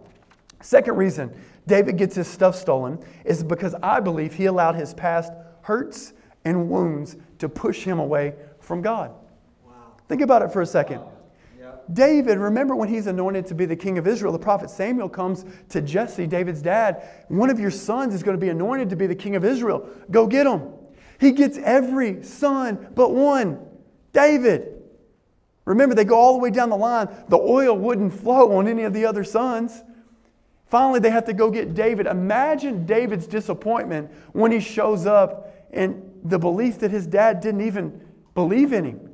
Second 0.63 0.97
reason 0.97 1.35
David 1.67 1.97
gets 1.97 2.15
his 2.15 2.29
stuff 2.29 2.55
stolen 2.55 2.99
is 3.25 3.43
because 3.43 3.75
I 3.83 4.01
believe 4.01 4.35
he 4.35 4.47
allowed 4.47 4.77
his 4.77 4.95
past 4.95 5.33
hurts 5.63 6.13
and 6.45 6.71
wounds 6.71 7.17
to 7.39 7.49
push 7.49 7.83
him 7.83 7.99
away 7.99 8.35
from 8.61 8.83
God. 8.83 9.13
Think 10.09 10.23
about 10.23 10.43
it 10.43 10.53
for 10.53 10.63
a 10.63 10.67
second. 10.67 11.03
David, 11.93 12.39
remember 12.39 12.75
when 12.75 12.89
he's 12.89 13.07
anointed 13.07 13.47
to 13.47 13.55
be 13.55 13.65
the 13.65 13.77
king 13.77 13.97
of 13.97 14.07
Israel, 14.07 14.33
the 14.33 14.39
prophet 14.39 14.71
Samuel 14.71 15.09
comes 15.09 15.45
to 15.69 15.81
Jesse, 15.81 16.27
David's 16.27 16.61
dad. 16.61 17.09
One 17.29 17.49
of 17.49 17.61
your 17.61 17.71
sons 17.71 18.13
is 18.13 18.23
going 18.23 18.37
to 18.37 18.41
be 18.41 18.49
anointed 18.49 18.91
to 18.91 18.97
be 18.97 19.07
the 19.07 19.15
king 19.15 19.37
of 19.37 19.45
Israel. 19.45 19.89
Go 20.11 20.27
get 20.27 20.47
him. 20.47 20.73
He 21.21 21.33
gets 21.33 21.59
every 21.59 22.23
son 22.23 22.89
but 22.95 23.13
one, 23.13 23.65
David. 24.13 24.83
Remember, 25.65 25.95
they 25.95 26.05
go 26.05 26.17
all 26.17 26.33
the 26.35 26.39
way 26.39 26.51
down 26.51 26.71
the 26.71 26.77
line. 26.77 27.09
The 27.29 27.39
oil 27.39 27.77
wouldn't 27.77 28.13
flow 28.13 28.57
on 28.57 28.69
any 28.69 28.83
of 28.83 28.93
the 28.93 29.05
other 29.05 29.25
sons. 29.25 29.83
Finally, 30.67 31.01
they 31.01 31.11
have 31.11 31.25
to 31.27 31.33
go 31.33 31.51
get 31.51 31.75
David. 31.75 32.07
Imagine 32.07 32.87
David's 32.87 33.27
disappointment 33.27 34.11
when 34.33 34.51
he 34.51 34.61
shows 34.61 35.07
up 35.07 35.55
and 35.73 36.03
the 36.25 36.39
belief 36.39 36.81
that 36.81 36.91
his 36.91 37.07
dad 37.07 37.41
didn't 37.41 37.61
even 37.61 38.05
believe 38.35 38.73
in 38.73 38.85
him. 38.85 39.06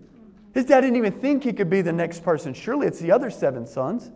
His 0.55 0.67
dad 0.67 0.83
didn't 0.83 0.97
even 0.97 1.13
think 1.13 1.45
he 1.45 1.53
could 1.53 1.71
be 1.71 1.81
the 1.81 1.93
next 1.93 2.23
person. 2.23 2.53
Surely 2.55 2.87
it's 2.87 3.01
the 3.01 3.11
other 3.11 3.31
seven 3.31 3.67
sons. 3.67 4.11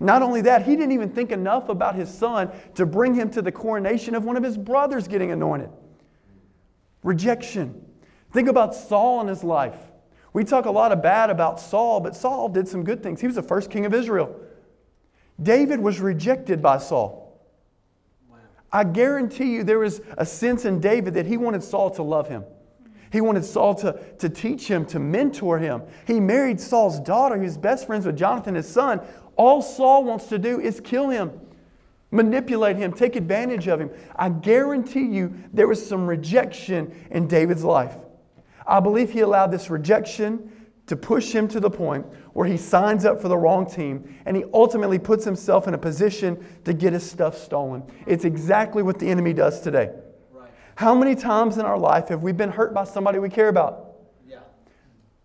Not 0.00 0.22
only 0.22 0.42
that, 0.42 0.66
he 0.66 0.76
didn't 0.76 0.92
even 0.92 1.10
think 1.10 1.30
enough 1.30 1.68
about 1.68 1.94
his 1.94 2.12
son 2.12 2.50
to 2.74 2.84
bring 2.84 3.14
him 3.14 3.30
to 3.30 3.42
the 3.42 3.52
coronation 3.52 4.14
of 4.14 4.24
one 4.24 4.36
of 4.36 4.42
his 4.42 4.58
brothers 4.58 5.08
getting 5.08 5.30
anointed. 5.30 5.70
Rejection. 7.02 7.82
Think 8.32 8.48
about 8.48 8.74
Saul 8.74 9.20
in 9.22 9.28
his 9.28 9.42
life. 9.42 9.78
We 10.32 10.44
talk 10.44 10.66
a 10.66 10.70
lot 10.70 10.92
of 10.92 11.02
bad 11.02 11.30
about 11.30 11.58
Saul, 11.58 12.00
but 12.00 12.14
Saul 12.14 12.48
did 12.50 12.68
some 12.68 12.84
good 12.84 13.02
things. 13.02 13.20
He 13.20 13.26
was 13.26 13.36
the 13.36 13.42
first 13.42 13.70
king 13.70 13.86
of 13.86 13.94
Israel. 13.94 14.38
David 15.42 15.80
was 15.80 16.00
rejected 16.00 16.60
by 16.60 16.78
Saul. 16.78 17.40
I 18.72 18.84
guarantee 18.84 19.54
you 19.54 19.64
there 19.64 19.78
was 19.78 20.02
a 20.18 20.26
sense 20.26 20.64
in 20.64 20.80
David 20.80 21.14
that 21.14 21.24
he 21.24 21.38
wanted 21.38 21.62
Saul 21.62 21.90
to 21.92 22.02
love 22.02 22.28
him. 22.28 22.44
He 23.12 23.20
wanted 23.20 23.44
Saul 23.44 23.74
to, 23.76 23.98
to 24.18 24.28
teach 24.28 24.68
him, 24.68 24.84
to 24.86 24.98
mentor 24.98 25.58
him. 25.58 25.82
He 26.06 26.20
married 26.20 26.60
Saul's 26.60 27.00
daughter, 27.00 27.38
who's 27.38 27.56
best 27.56 27.86
friends 27.86 28.06
with 28.06 28.16
Jonathan, 28.16 28.54
his 28.54 28.68
son. 28.68 29.00
All 29.36 29.62
Saul 29.62 30.04
wants 30.04 30.26
to 30.26 30.38
do 30.38 30.60
is 30.60 30.80
kill 30.80 31.08
him, 31.08 31.32
manipulate 32.10 32.76
him, 32.76 32.92
take 32.92 33.16
advantage 33.16 33.68
of 33.68 33.80
him. 33.80 33.90
I 34.16 34.30
guarantee 34.30 35.06
you 35.06 35.34
there 35.52 35.68
was 35.68 35.84
some 35.86 36.06
rejection 36.06 36.94
in 37.10 37.28
David's 37.28 37.64
life. 37.64 37.96
I 38.66 38.80
believe 38.80 39.10
he 39.10 39.20
allowed 39.20 39.52
this 39.52 39.70
rejection 39.70 40.50
to 40.86 40.96
push 40.96 41.32
him 41.32 41.48
to 41.48 41.60
the 41.60 41.70
point 41.70 42.06
where 42.32 42.46
he 42.46 42.56
signs 42.56 43.04
up 43.04 43.20
for 43.20 43.28
the 43.28 43.36
wrong 43.36 43.68
team 43.68 44.16
and 44.24 44.36
he 44.36 44.44
ultimately 44.54 44.98
puts 44.98 45.24
himself 45.24 45.66
in 45.66 45.74
a 45.74 45.78
position 45.78 46.44
to 46.64 46.72
get 46.72 46.92
his 46.92 47.08
stuff 47.08 47.36
stolen. 47.36 47.82
It's 48.06 48.24
exactly 48.24 48.82
what 48.82 48.98
the 48.98 49.08
enemy 49.08 49.32
does 49.32 49.60
today. 49.60 49.90
How 50.76 50.94
many 50.94 51.14
times 51.14 51.56
in 51.56 51.64
our 51.64 51.78
life 51.78 52.08
have 52.08 52.22
we 52.22 52.32
been 52.32 52.50
hurt 52.50 52.74
by 52.74 52.84
somebody 52.84 53.18
we 53.18 53.30
care 53.30 53.48
about? 53.48 53.94
Yeah. 54.28 54.40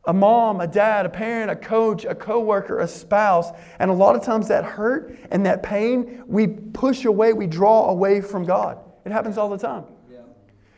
A 0.06 0.14
mom, 0.14 0.62
a 0.62 0.68
dad, 0.68 1.06
a 1.06 1.10
parent, 1.10 1.52
a 1.52 1.58
coach, 1.58 2.06
a 2.06 2.16
coworker, 2.16 2.80
a 2.80 2.88
spouse, 2.88 3.50
and 3.78 3.92
a 3.92 3.94
lot 3.94 4.16
of 4.16 4.24
times 4.24 4.48
that 4.48 4.64
hurt 4.64 5.20
and 5.30 5.46
that 5.46 5.62
pain, 5.62 6.24
we 6.26 6.48
push 6.48 7.04
away, 7.04 7.34
we 7.34 7.48
draw 7.48 7.90
away 7.90 8.22
from 8.22 8.46
God. 8.46 8.78
It 9.06 9.12
happens 9.12 9.38
all 9.38 9.50
the 9.50 9.58
time. 9.58 9.84
Yeah. 10.10 10.20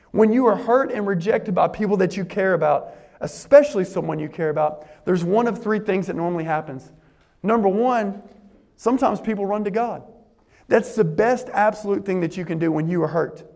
When 0.09 0.33
you 0.33 0.47
are 0.47 0.55
hurt 0.55 0.91
and 0.91 1.05
rejected 1.05 1.53
by 1.53 1.67
people 1.67 1.97
that 1.97 2.17
you 2.17 2.25
care 2.25 2.55
about, 2.55 2.95
especially 3.21 3.85
someone 3.85 4.17
you 4.17 4.27
care 4.27 4.49
about, 4.49 5.05
there's 5.05 5.23
one 5.23 5.45
of 5.45 5.61
three 5.61 5.79
things 5.79 6.07
that 6.07 6.15
normally 6.15 6.45
happens. 6.45 6.91
Number 7.43 7.69
one, 7.69 8.23
sometimes 8.75 9.21
people 9.21 9.45
run 9.45 9.63
to 9.65 9.71
God. 9.71 10.01
That's 10.67 10.95
the 10.95 11.03
best 11.03 11.47
absolute 11.49 12.07
thing 12.07 12.21
that 12.21 12.37
you 12.37 12.43
can 12.43 12.57
do 12.57 12.71
when 12.71 12.87
you 12.87 13.03
are 13.03 13.07
hurt. 13.07 13.52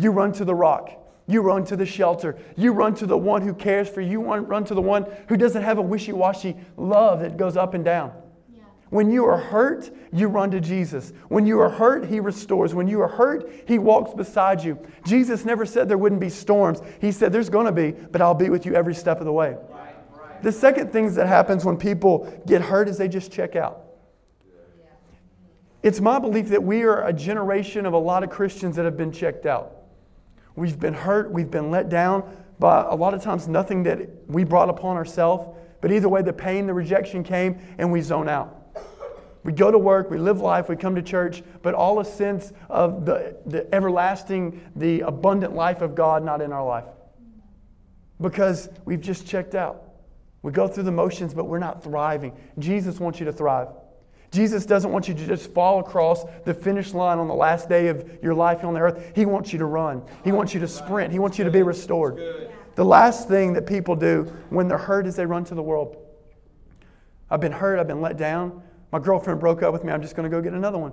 You 0.00 0.10
run 0.10 0.32
to 0.32 0.44
the 0.44 0.54
rock. 0.54 0.90
You 1.26 1.42
run 1.42 1.64
to 1.66 1.76
the 1.76 1.86
shelter. 1.86 2.38
You 2.56 2.72
run 2.72 2.94
to 2.96 3.06
the 3.06 3.18
one 3.18 3.42
who 3.42 3.54
cares 3.54 3.88
for 3.88 4.00
you. 4.00 4.22
You 4.22 4.34
run 4.36 4.64
to 4.64 4.74
the 4.74 4.82
one 4.82 5.06
who 5.28 5.36
doesn't 5.36 5.62
have 5.62 5.78
a 5.78 5.82
wishy 5.82 6.12
washy 6.12 6.56
love 6.76 7.20
that 7.20 7.36
goes 7.36 7.56
up 7.56 7.74
and 7.74 7.84
down. 7.84 8.12
When 8.88 9.10
you 9.10 9.24
are 9.26 9.38
hurt, 9.38 9.88
you 10.12 10.26
run 10.26 10.50
to 10.50 10.60
Jesus. 10.60 11.12
When 11.28 11.46
you 11.46 11.60
are 11.60 11.68
hurt, 11.68 12.06
He 12.06 12.18
restores. 12.18 12.74
When 12.74 12.88
you 12.88 13.00
are 13.02 13.08
hurt, 13.08 13.48
He 13.68 13.78
walks 13.78 14.14
beside 14.14 14.64
you. 14.64 14.78
Jesus 15.06 15.44
never 15.44 15.64
said 15.64 15.88
there 15.88 15.98
wouldn't 15.98 16.20
be 16.20 16.30
storms. 16.30 16.80
He 17.00 17.12
said 17.12 17.32
there's 17.32 17.50
going 17.50 17.66
to 17.66 17.72
be, 17.72 17.92
but 17.92 18.20
I'll 18.20 18.34
be 18.34 18.50
with 18.50 18.66
you 18.66 18.74
every 18.74 18.94
step 18.94 19.20
of 19.20 19.26
the 19.26 19.32
way. 19.32 19.50
Right, 19.50 19.94
right. 20.18 20.42
The 20.42 20.50
second 20.50 20.92
thing 20.92 21.14
that 21.14 21.28
happens 21.28 21.64
when 21.64 21.76
people 21.76 22.42
get 22.46 22.62
hurt 22.62 22.88
is 22.88 22.98
they 22.98 23.06
just 23.06 23.30
check 23.30 23.54
out. 23.54 23.82
It's 25.84 26.00
my 26.00 26.18
belief 26.18 26.48
that 26.48 26.62
we 26.62 26.82
are 26.82 27.06
a 27.06 27.12
generation 27.12 27.86
of 27.86 27.92
a 27.92 27.98
lot 27.98 28.24
of 28.24 28.30
Christians 28.30 28.74
that 28.76 28.84
have 28.84 28.96
been 28.96 29.12
checked 29.12 29.46
out. 29.46 29.76
We've 30.60 30.78
been 30.78 30.92
hurt, 30.92 31.32
we've 31.32 31.50
been 31.50 31.70
let 31.70 31.88
down 31.88 32.36
by 32.58 32.82
a 32.82 32.94
lot 32.94 33.14
of 33.14 33.22
times 33.22 33.48
nothing 33.48 33.82
that 33.84 34.28
we 34.28 34.44
brought 34.44 34.68
upon 34.68 34.98
ourselves, 34.98 35.56
but 35.80 35.90
either 35.90 36.06
way, 36.06 36.20
the 36.20 36.34
pain, 36.34 36.66
the 36.66 36.74
rejection 36.74 37.24
came, 37.24 37.58
and 37.78 37.90
we 37.90 38.02
zone 38.02 38.28
out. 38.28 38.58
We 39.42 39.54
go 39.54 39.70
to 39.70 39.78
work, 39.78 40.10
we 40.10 40.18
live 40.18 40.42
life, 40.42 40.68
we 40.68 40.76
come 40.76 40.94
to 40.96 41.02
church, 41.02 41.42
but 41.62 41.72
all 41.72 41.98
a 42.00 42.04
sense 42.04 42.52
of 42.68 43.06
the, 43.06 43.38
the 43.46 43.74
everlasting, 43.74 44.60
the 44.76 45.00
abundant 45.00 45.54
life 45.54 45.80
of 45.80 45.94
God 45.94 46.22
not 46.22 46.42
in 46.42 46.52
our 46.52 46.66
life. 46.66 46.84
Because 48.20 48.68
we've 48.84 49.00
just 49.00 49.26
checked 49.26 49.54
out. 49.54 49.84
We 50.42 50.52
go 50.52 50.68
through 50.68 50.82
the 50.82 50.92
motions, 50.92 51.32
but 51.32 51.46
we're 51.46 51.58
not 51.58 51.82
thriving. 51.82 52.36
Jesus 52.58 53.00
wants 53.00 53.18
you 53.18 53.24
to 53.24 53.32
thrive. 53.32 53.68
Jesus 54.30 54.64
doesn't 54.64 54.92
want 54.92 55.08
you 55.08 55.14
to 55.14 55.26
just 55.26 55.52
fall 55.52 55.80
across 55.80 56.24
the 56.44 56.54
finish 56.54 56.94
line 56.94 57.18
on 57.18 57.26
the 57.26 57.34
last 57.34 57.68
day 57.68 57.88
of 57.88 58.08
your 58.22 58.34
life 58.34 58.64
on 58.64 58.74
the 58.74 58.80
earth. 58.80 59.12
He 59.14 59.26
wants 59.26 59.52
you 59.52 59.58
to 59.58 59.64
run, 59.64 60.02
He 60.24 60.32
wants 60.32 60.54
you 60.54 60.60
to 60.60 60.68
sprint, 60.68 61.12
He 61.12 61.18
wants 61.18 61.38
you 61.38 61.44
to 61.44 61.50
be 61.50 61.62
restored. 61.62 62.50
The 62.76 62.84
last 62.84 63.28
thing 63.28 63.52
that 63.54 63.66
people 63.66 63.96
do 63.96 64.32
when 64.50 64.68
they're 64.68 64.78
hurt 64.78 65.06
is 65.06 65.16
they 65.16 65.26
run 65.26 65.44
to 65.44 65.54
the 65.54 65.62
world. 65.62 65.96
I've 67.28 67.40
been 67.40 67.52
hurt, 67.52 67.78
I've 67.78 67.88
been 67.88 68.00
let 68.00 68.16
down. 68.16 68.62
My 68.92 68.98
girlfriend 68.98 69.40
broke 69.40 69.62
up 69.62 69.72
with 69.72 69.84
me. 69.84 69.92
I'm 69.92 70.02
just 70.02 70.16
going 70.16 70.28
to 70.28 70.34
go 70.34 70.42
get 70.42 70.52
another 70.52 70.78
one. 70.78 70.92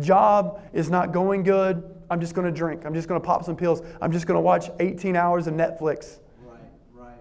Job 0.00 0.60
is 0.72 0.90
not 0.90 1.12
going 1.12 1.42
good. 1.42 1.82
I'm 2.10 2.20
just 2.20 2.34
going 2.34 2.46
to 2.46 2.52
drink. 2.52 2.84
I'm 2.84 2.94
just 2.94 3.08
going 3.08 3.20
to 3.20 3.26
pop 3.26 3.44
some 3.44 3.56
pills. 3.56 3.82
I'm 4.00 4.12
just 4.12 4.26
going 4.26 4.36
to 4.36 4.42
watch 4.42 4.70
18 4.80 5.16
hours 5.16 5.46
of 5.46 5.54
Netflix. 5.54 6.18
Right, 6.44 7.16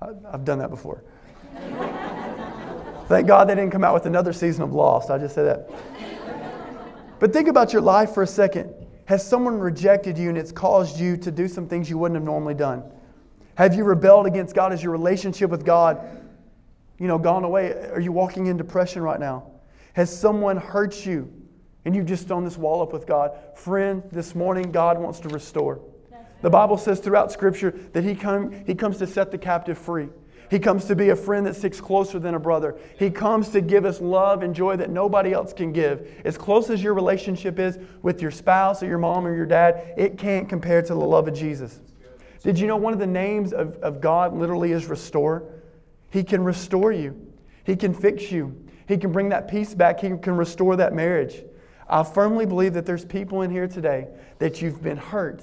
right. 0.00 0.16
I've 0.32 0.44
done 0.44 0.58
that 0.58 0.70
before. 0.70 1.04
Thank 3.08 3.26
God 3.26 3.48
they 3.48 3.54
didn't 3.54 3.70
come 3.70 3.84
out 3.84 3.94
with 3.94 4.06
another 4.06 4.32
season 4.32 4.62
of 4.62 4.72
Lost. 4.72 5.10
I 5.10 5.18
just 5.18 5.34
said 5.34 5.44
that. 5.44 5.70
But 7.18 7.32
think 7.32 7.48
about 7.48 7.72
your 7.72 7.82
life 7.82 8.12
for 8.12 8.22
a 8.22 8.26
second. 8.26 8.74
Has 9.06 9.26
someone 9.26 9.58
rejected 9.58 10.16
you 10.16 10.30
and 10.30 10.38
it's 10.38 10.52
caused 10.52 10.98
you 10.98 11.16
to 11.18 11.30
do 11.30 11.46
some 11.48 11.68
things 11.68 11.90
you 11.90 11.98
wouldn't 11.98 12.16
have 12.16 12.24
normally 12.24 12.54
done? 12.54 12.82
Have 13.56 13.74
you 13.74 13.84
rebelled 13.84 14.26
against 14.26 14.54
God? 14.54 14.72
Has 14.72 14.82
your 14.82 14.92
relationship 14.92 15.50
with 15.50 15.64
God 15.64 16.00
you 16.98 17.06
know, 17.06 17.18
gone 17.18 17.44
away? 17.44 17.72
Are 17.90 18.00
you 18.00 18.12
walking 18.12 18.46
in 18.46 18.56
depression 18.56 19.02
right 19.02 19.20
now? 19.20 19.50
Has 19.94 20.16
someone 20.16 20.56
hurt 20.56 21.04
you 21.04 21.32
and 21.84 21.94
you've 21.94 22.06
just 22.06 22.26
thrown 22.26 22.44
this 22.44 22.56
wall 22.56 22.82
up 22.82 22.92
with 22.92 23.06
God? 23.06 23.32
Friend, 23.56 24.02
this 24.10 24.34
morning 24.34 24.72
God 24.72 24.98
wants 24.98 25.20
to 25.20 25.28
restore. 25.28 25.80
The 26.42 26.50
Bible 26.50 26.76
says 26.76 27.00
throughout 27.00 27.32
Scripture 27.32 27.70
that 27.92 28.04
he, 28.04 28.14
come, 28.14 28.64
he 28.66 28.74
comes 28.74 28.98
to 28.98 29.06
set 29.06 29.30
the 29.30 29.38
captive 29.38 29.78
free. 29.78 30.08
He 30.54 30.60
comes 30.60 30.84
to 30.84 30.94
be 30.94 31.08
a 31.08 31.16
friend 31.16 31.44
that 31.46 31.56
sticks 31.56 31.80
closer 31.80 32.20
than 32.20 32.36
a 32.36 32.38
brother. 32.38 32.76
He 32.96 33.10
comes 33.10 33.48
to 33.48 33.60
give 33.60 33.84
us 33.84 34.00
love 34.00 34.44
and 34.44 34.54
joy 34.54 34.76
that 34.76 34.88
nobody 34.88 35.32
else 35.32 35.52
can 35.52 35.72
give. 35.72 36.08
As 36.24 36.38
close 36.38 36.70
as 36.70 36.80
your 36.80 36.94
relationship 36.94 37.58
is 37.58 37.76
with 38.02 38.22
your 38.22 38.30
spouse 38.30 38.80
or 38.80 38.86
your 38.86 38.98
mom 38.98 39.26
or 39.26 39.34
your 39.34 39.46
dad, 39.46 39.94
it 39.96 40.16
can't 40.16 40.48
compare 40.48 40.80
to 40.80 40.94
the 40.94 40.94
love 40.94 41.26
of 41.26 41.34
Jesus. 41.34 41.80
Did 42.44 42.56
you 42.56 42.68
know 42.68 42.76
one 42.76 42.92
of 42.92 43.00
the 43.00 43.06
names 43.08 43.52
of, 43.52 43.74
of 43.78 44.00
God 44.00 44.32
literally 44.32 44.70
is 44.70 44.86
restore? 44.86 45.42
He 46.10 46.22
can 46.22 46.44
restore 46.44 46.92
you, 46.92 47.20
He 47.64 47.74
can 47.74 47.92
fix 47.92 48.30
you, 48.30 48.56
He 48.86 48.96
can 48.96 49.10
bring 49.10 49.30
that 49.30 49.48
peace 49.48 49.74
back, 49.74 49.98
He 49.98 50.16
can 50.18 50.36
restore 50.36 50.76
that 50.76 50.92
marriage. 50.92 51.42
I 51.88 52.04
firmly 52.04 52.46
believe 52.46 52.74
that 52.74 52.86
there's 52.86 53.04
people 53.04 53.42
in 53.42 53.50
here 53.50 53.66
today 53.66 54.06
that 54.38 54.62
you've 54.62 54.84
been 54.84 54.98
hurt, 54.98 55.42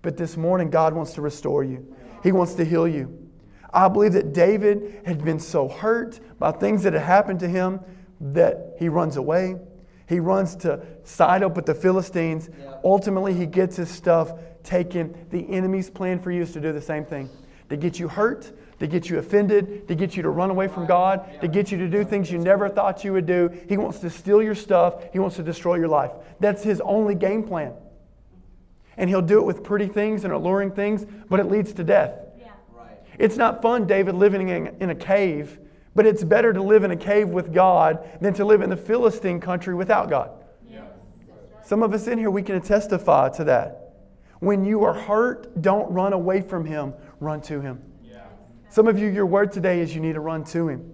but 0.00 0.16
this 0.16 0.36
morning 0.36 0.70
God 0.70 0.94
wants 0.94 1.14
to 1.14 1.22
restore 1.22 1.64
you, 1.64 1.92
He 2.22 2.30
wants 2.30 2.54
to 2.54 2.64
heal 2.64 2.86
you. 2.86 3.27
I 3.72 3.88
believe 3.88 4.14
that 4.14 4.32
David 4.32 5.02
had 5.04 5.24
been 5.24 5.38
so 5.38 5.68
hurt 5.68 6.20
by 6.38 6.52
things 6.52 6.82
that 6.84 6.92
had 6.94 7.02
happened 7.02 7.40
to 7.40 7.48
him 7.48 7.80
that 8.20 8.76
he 8.78 8.88
runs 8.88 9.16
away. 9.16 9.56
He 10.08 10.20
runs 10.20 10.56
to 10.56 10.84
side 11.04 11.42
up 11.42 11.54
with 11.54 11.66
the 11.66 11.74
Philistines. 11.74 12.48
Yeah. 12.58 12.76
Ultimately, 12.82 13.34
he 13.34 13.46
gets 13.46 13.76
his 13.76 13.90
stuff 13.90 14.32
taken. 14.62 15.26
The 15.30 15.48
enemy's 15.50 15.90
plan 15.90 16.18
for 16.18 16.30
you 16.30 16.42
is 16.42 16.52
to 16.52 16.60
do 16.60 16.72
the 16.72 16.80
same 16.80 17.04
thing 17.04 17.28
to 17.68 17.76
get 17.76 17.98
you 17.98 18.08
hurt, 18.08 18.50
to 18.78 18.86
get 18.86 19.10
you 19.10 19.18
offended, 19.18 19.86
to 19.88 19.94
get 19.94 20.16
you 20.16 20.22
to 20.22 20.30
run 20.30 20.48
away 20.48 20.68
from 20.68 20.86
God, 20.86 21.40
to 21.42 21.48
get 21.48 21.70
you 21.70 21.76
to 21.76 21.88
do 21.88 22.02
things 22.02 22.30
you 22.30 22.38
never 22.38 22.68
thought 22.68 23.04
you 23.04 23.12
would 23.12 23.26
do. 23.26 23.50
He 23.68 23.76
wants 23.76 23.98
to 23.98 24.08
steal 24.08 24.42
your 24.42 24.54
stuff, 24.54 25.04
He 25.12 25.18
wants 25.18 25.36
to 25.36 25.42
destroy 25.42 25.76
your 25.76 25.88
life. 25.88 26.12
That's 26.40 26.62
His 26.62 26.80
only 26.80 27.14
game 27.14 27.42
plan. 27.42 27.74
And 28.96 29.10
He'll 29.10 29.20
do 29.20 29.38
it 29.38 29.44
with 29.44 29.62
pretty 29.62 29.88
things 29.88 30.24
and 30.24 30.32
alluring 30.32 30.70
things, 30.70 31.04
but 31.28 31.40
it 31.40 31.50
leads 31.50 31.74
to 31.74 31.84
death. 31.84 32.18
It's 33.18 33.36
not 33.36 33.60
fun, 33.60 33.86
David, 33.86 34.14
living 34.14 34.48
in, 34.48 34.76
in 34.80 34.90
a 34.90 34.94
cave, 34.94 35.58
but 35.94 36.06
it's 36.06 36.22
better 36.22 36.52
to 36.52 36.62
live 36.62 36.84
in 36.84 36.92
a 36.92 36.96
cave 36.96 37.28
with 37.28 37.52
God 37.52 38.08
than 38.20 38.32
to 38.34 38.44
live 38.44 38.62
in 38.62 38.70
the 38.70 38.76
Philistine 38.76 39.40
country 39.40 39.74
without 39.74 40.08
God. 40.08 40.30
Some 41.64 41.82
of 41.82 41.92
us 41.92 42.06
in 42.06 42.18
here, 42.18 42.30
we 42.30 42.42
can 42.42 42.60
testify 42.62 43.28
to 43.30 43.44
that. 43.44 43.94
When 44.38 44.64
you 44.64 44.84
are 44.84 44.94
hurt, 44.94 45.60
don't 45.60 45.90
run 45.92 46.12
away 46.12 46.40
from 46.40 46.64
Him, 46.64 46.94
run 47.20 47.40
to 47.42 47.60
Him. 47.60 47.82
Some 48.70 48.86
of 48.86 48.98
you, 48.98 49.08
your 49.08 49.26
word 49.26 49.52
today 49.52 49.80
is 49.80 49.94
you 49.94 50.00
need 50.00 50.14
to 50.14 50.20
run 50.20 50.44
to 50.44 50.68
Him. 50.68 50.92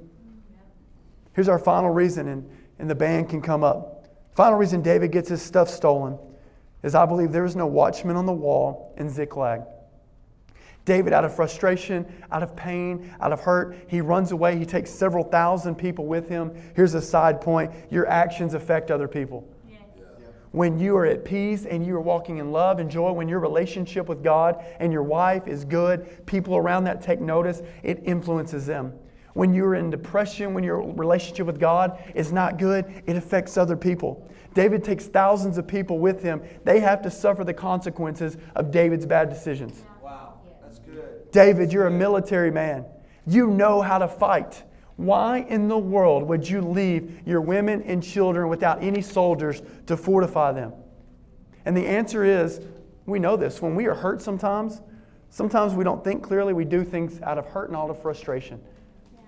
Here's 1.35 1.49
our 1.49 1.59
final 1.59 1.91
reason, 1.91 2.29
and, 2.29 2.51
and 2.79 2.89
the 2.89 2.95
band 2.95 3.29
can 3.29 3.43
come 3.43 3.63
up. 3.63 4.07
Final 4.35 4.59
reason 4.59 4.83
David 4.83 5.13
gets 5.13 5.29
his 5.29 5.43
stuff 5.43 5.69
stolen 5.69 6.19
is 6.83 6.95
I 6.95 7.07
believe 7.07 7.33
there 7.33 7.45
is 7.45 7.57
no 7.57 7.67
watchman 7.67 8.17
on 8.17 8.27
the 8.27 8.33
wall 8.33 8.95
in 8.97 9.09
Ziklag. 9.09 9.63
David, 10.85 11.15
out 11.15 11.25
of 11.25 11.35
frustration, 11.35 12.05
out 12.31 12.43
of 12.43 12.55
pain, 12.55 13.15
out 13.21 13.33
of 13.33 13.41
hurt, 13.41 13.77
he 13.89 14.01
runs 14.01 14.33
away. 14.33 14.59
He 14.59 14.67
takes 14.67 14.91
several 14.91 15.25
thousand 15.25 15.77
people 15.77 16.07
with 16.07 16.29
him. 16.29 16.53
Here's 16.75 16.95
a 16.95 17.01
side 17.01 17.41
point 17.41 17.73
your 17.91 18.07
actions 18.07 18.55
affect 18.55 18.91
other 18.91 19.09
people. 19.09 19.49
When 20.53 20.79
you 20.79 20.97
are 20.97 21.05
at 21.05 21.25
peace 21.25 21.67
and 21.67 21.85
you 21.85 21.97
are 21.97 22.01
walking 22.01 22.39
in 22.39 22.53
love 22.53 22.79
and 22.79 22.89
joy, 22.89 23.11
when 23.11 23.29
your 23.29 23.41
relationship 23.41 24.09
with 24.09 24.23
God 24.23 24.65
and 24.79 24.93
your 24.93 25.03
wife 25.03 25.49
is 25.49 25.65
good, 25.65 26.25
people 26.27 26.57
around 26.57 26.85
that 26.85 27.03
take 27.03 27.21
notice, 27.21 27.61
it 27.83 28.01
influences 28.05 28.65
them. 28.65 28.93
When 29.33 29.53
you're 29.53 29.75
in 29.75 29.91
depression, 29.91 30.55
when 30.55 30.63
your 30.63 30.81
relationship 30.81 31.47
with 31.47 31.59
God 31.59 31.99
is 32.15 32.33
not 32.33 32.57
good, 32.57 33.03
it 33.05 33.17
affects 33.17 33.57
other 33.57 33.77
people. 33.77 34.31
David 34.55 34.85
takes 34.85 35.07
thousands 35.07 35.59
of 35.59 35.67
people 35.67 35.99
with 35.99 36.23
him. 36.23 36.41
They 36.63 36.79
have 36.79 37.03
to 37.03 37.11
suffer 37.11 37.43
the 37.43 37.55
consequences 37.55 38.37
of 38.55 38.71
David's 38.71 39.07
bad 39.07 39.31
decisions. 39.31 39.83
David, 41.35 41.73
you're 41.73 41.89
a 41.89 41.91
military 41.91 42.53
man. 42.53 42.87
You 43.27 43.49
know 43.49 43.83
how 43.83 43.99
to 43.99 44.07
fight. 44.07 44.63
Why 44.95 45.39
in 45.39 45.67
the 45.67 45.77
world 45.77 46.23
would 46.29 46.49
you 46.49 46.61
leave 46.61 47.27
your 47.27 47.41
women 47.41 47.83
and 47.83 48.01
children 48.01 48.49
without 48.49 48.81
any 48.85 49.03
soldiers 49.03 49.61
to 49.87 49.97
fortify 49.97 50.53
them? 50.53 50.73
And 51.65 51.77
the 51.77 51.89
answer 51.89 52.25
is 52.25 52.61
we 53.05 53.19
know 53.19 53.37
this. 53.37 53.61
When 53.61 53.75
we 53.75 53.87
are 53.87 53.97
hurt 53.97 54.23
sometimes, 54.23 54.81
sometimes 55.29 55.75
we 55.75 55.83
don't 55.83 56.05
think 56.05 56.23
clearly. 56.23 56.53
We 56.53 56.65
do 56.65 56.85
things 56.85 57.21
out 57.23 57.37
of 57.37 57.47
hurt 57.47 57.69
and 57.69 57.77
out 57.77 57.91
of 57.91 58.01
frustration. 58.01 58.61
Yeah. 59.13 59.21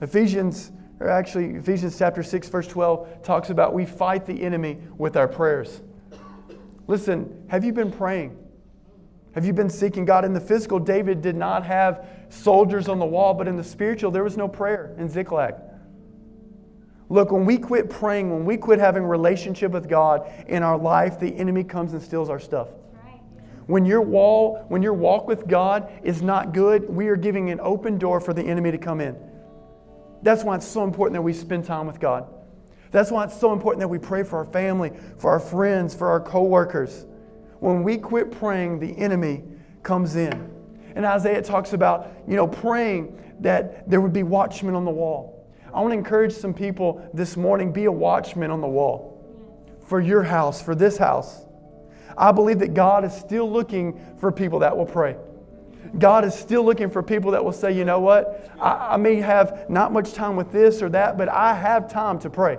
Ephesians, 0.00 0.72
or 0.98 1.10
actually, 1.10 1.56
Ephesians 1.56 1.98
chapter 1.98 2.22
6, 2.22 2.48
verse 2.48 2.68
12 2.68 3.22
talks 3.22 3.50
about 3.50 3.74
we 3.74 3.84
fight 3.84 4.24
the 4.24 4.40
enemy 4.40 4.78
with 4.96 5.18
our 5.18 5.28
prayers. 5.28 5.82
Listen, 6.86 7.44
have 7.48 7.66
you 7.66 7.74
been 7.74 7.92
praying? 7.92 8.38
Have 9.34 9.44
you 9.44 9.52
been 9.52 9.70
seeking 9.70 10.04
God? 10.04 10.24
In 10.24 10.32
the 10.32 10.40
physical, 10.40 10.78
David 10.78 11.20
did 11.20 11.36
not 11.36 11.64
have 11.66 12.06
soldiers 12.28 12.88
on 12.88 12.98
the 12.98 13.06
wall, 13.06 13.34
but 13.34 13.48
in 13.48 13.56
the 13.56 13.64
spiritual, 13.64 14.10
there 14.10 14.24
was 14.24 14.36
no 14.36 14.46
prayer 14.46 14.94
in 14.96 15.08
Ziklag. 15.08 15.54
Look, 17.08 17.32
when 17.32 17.44
we 17.44 17.58
quit 17.58 17.90
praying, 17.90 18.30
when 18.30 18.44
we 18.44 18.56
quit 18.56 18.78
having 18.78 19.04
relationship 19.04 19.72
with 19.72 19.88
God 19.88 20.30
in 20.46 20.62
our 20.62 20.78
life, 20.78 21.18
the 21.18 21.34
enemy 21.36 21.64
comes 21.64 21.92
and 21.92 22.02
steals 22.02 22.30
our 22.30 22.40
stuff. 22.40 22.68
When 23.66 23.84
your 23.84 24.02
wall, 24.02 24.64
when 24.68 24.82
your 24.82 24.92
walk 24.94 25.26
with 25.26 25.46
God 25.46 25.90
is 26.02 26.22
not 26.22 26.52
good, 26.52 26.88
we 26.88 27.08
are 27.08 27.16
giving 27.16 27.50
an 27.50 27.60
open 27.60 27.98
door 27.98 28.20
for 28.20 28.34
the 28.34 28.42
enemy 28.42 28.70
to 28.70 28.78
come 28.78 29.00
in. 29.00 29.16
That's 30.22 30.44
why 30.44 30.56
it's 30.56 30.66
so 30.66 30.84
important 30.84 31.14
that 31.14 31.22
we 31.22 31.32
spend 31.32 31.64
time 31.64 31.86
with 31.86 31.98
God. 31.98 32.32
That's 32.90 33.10
why 33.10 33.24
it's 33.24 33.38
so 33.38 33.52
important 33.52 33.80
that 33.80 33.88
we 33.88 33.98
pray 33.98 34.22
for 34.22 34.38
our 34.38 34.44
family, 34.44 34.92
for 35.18 35.30
our 35.30 35.40
friends, 35.40 35.94
for 35.94 36.08
our 36.08 36.20
coworkers. 36.20 37.06
When 37.64 37.82
we 37.82 37.96
quit 37.96 38.30
praying, 38.30 38.80
the 38.80 38.94
enemy 38.98 39.42
comes 39.82 40.16
in. 40.16 40.50
And 40.94 41.06
Isaiah 41.06 41.40
talks 41.40 41.72
about, 41.72 42.12
you 42.28 42.36
know, 42.36 42.46
praying 42.46 43.18
that 43.40 43.88
there 43.88 44.02
would 44.02 44.12
be 44.12 44.22
watchmen 44.22 44.74
on 44.74 44.84
the 44.84 44.90
wall. 44.90 45.48
I 45.72 45.80
want 45.80 45.92
to 45.92 45.96
encourage 45.96 46.34
some 46.34 46.52
people 46.52 47.08
this 47.14 47.38
morning 47.38 47.72
be 47.72 47.86
a 47.86 47.90
watchman 47.90 48.50
on 48.50 48.60
the 48.60 48.68
wall 48.68 49.18
for 49.86 49.98
your 49.98 50.22
house, 50.22 50.60
for 50.60 50.74
this 50.74 50.98
house. 50.98 51.46
I 52.18 52.32
believe 52.32 52.58
that 52.58 52.74
God 52.74 53.02
is 53.02 53.14
still 53.14 53.50
looking 53.50 53.98
for 54.18 54.30
people 54.30 54.58
that 54.58 54.76
will 54.76 54.84
pray. 54.84 55.16
God 55.98 56.26
is 56.26 56.34
still 56.34 56.64
looking 56.64 56.90
for 56.90 57.02
people 57.02 57.30
that 57.30 57.42
will 57.42 57.52
say, 57.52 57.72
you 57.72 57.86
know 57.86 57.98
what, 57.98 58.50
I, 58.60 58.88
I 58.90 58.96
may 58.98 59.14
have 59.16 59.70
not 59.70 59.90
much 59.90 60.12
time 60.12 60.36
with 60.36 60.52
this 60.52 60.82
or 60.82 60.90
that, 60.90 61.16
but 61.16 61.30
I 61.30 61.54
have 61.54 61.90
time 61.90 62.18
to 62.18 62.28
pray. 62.28 62.58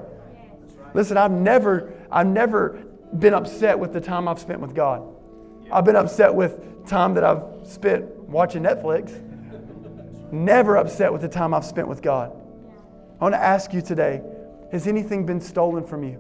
Listen, 0.96 1.16
I've 1.16 1.30
never, 1.30 1.94
I've 2.12 2.26
never 2.26 2.85
been 3.20 3.34
upset 3.34 3.78
with 3.78 3.94
the 3.94 4.02
time 4.02 4.28
I've 4.28 4.40
spent 4.40 4.60
with 4.60 4.74
God. 4.74 5.04
I've 5.72 5.86
been 5.86 5.96
upset 5.96 6.34
with 6.34 6.88
time 6.88 7.14
that 7.16 7.24
I've 7.24 7.44
spent 7.64 8.06
watching 8.28 8.64
Netflix. 8.64 9.22
Never 10.32 10.78
upset 10.78 11.12
with 11.12 11.22
the 11.22 11.28
time 11.28 11.54
I've 11.54 11.66
spent 11.66 11.88
with 11.88 12.02
God. 12.02 12.32
I 13.20 13.24
want 13.24 13.34
to 13.34 13.42
ask 13.42 13.74
you 13.74 13.82
today 13.82 14.22
has 14.72 14.88
anything 14.88 15.26
been 15.26 15.40
stolen 15.40 15.86
from 15.86 16.04
you? 16.04 16.20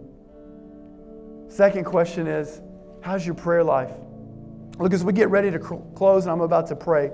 Second 1.49 1.86
question 1.86 2.27
is 2.27 2.62
how's 3.01 3.25
your 3.25 3.36
prayer 3.36 3.63
life? 3.63 3.91
Look, 4.79 4.93
as 4.93 5.03
we 5.03 5.13
get 5.13 5.29
ready 5.29 5.51
to 5.51 5.60
close 5.60 6.25
and 6.25 6.31
I'm 6.31 6.41
about 6.41 6.67
to 6.67 6.75
pray, 6.75 7.12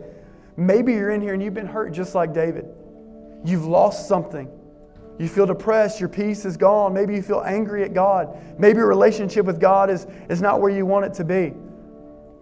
maybe 0.57 0.93
you're 0.93 1.11
in 1.11 1.21
here 1.21 1.33
and 1.33 1.41
you've 1.41 1.53
been 1.53 1.67
hurt 1.67 1.91
just 1.91 2.15
like 2.15 2.33
David. 2.33 2.65
You've 3.43 3.65
lost 3.65 4.07
something. 4.07 4.49
You 5.19 5.27
feel 5.27 5.45
depressed, 5.45 5.99
your 5.99 6.09
peace 6.09 6.45
is 6.45 6.57
gone. 6.57 6.93
Maybe 6.93 7.13
you 7.13 7.21
feel 7.21 7.43
angry 7.45 7.83
at 7.83 7.93
God. 7.93 8.35
Maybe 8.57 8.77
your 8.77 8.87
relationship 8.87 9.45
with 9.45 9.59
God 9.59 9.89
is, 9.89 10.07
is 10.29 10.41
not 10.41 10.61
where 10.61 10.71
you 10.71 10.85
want 10.85 11.05
it 11.05 11.13
to 11.15 11.23
be. 11.23 11.53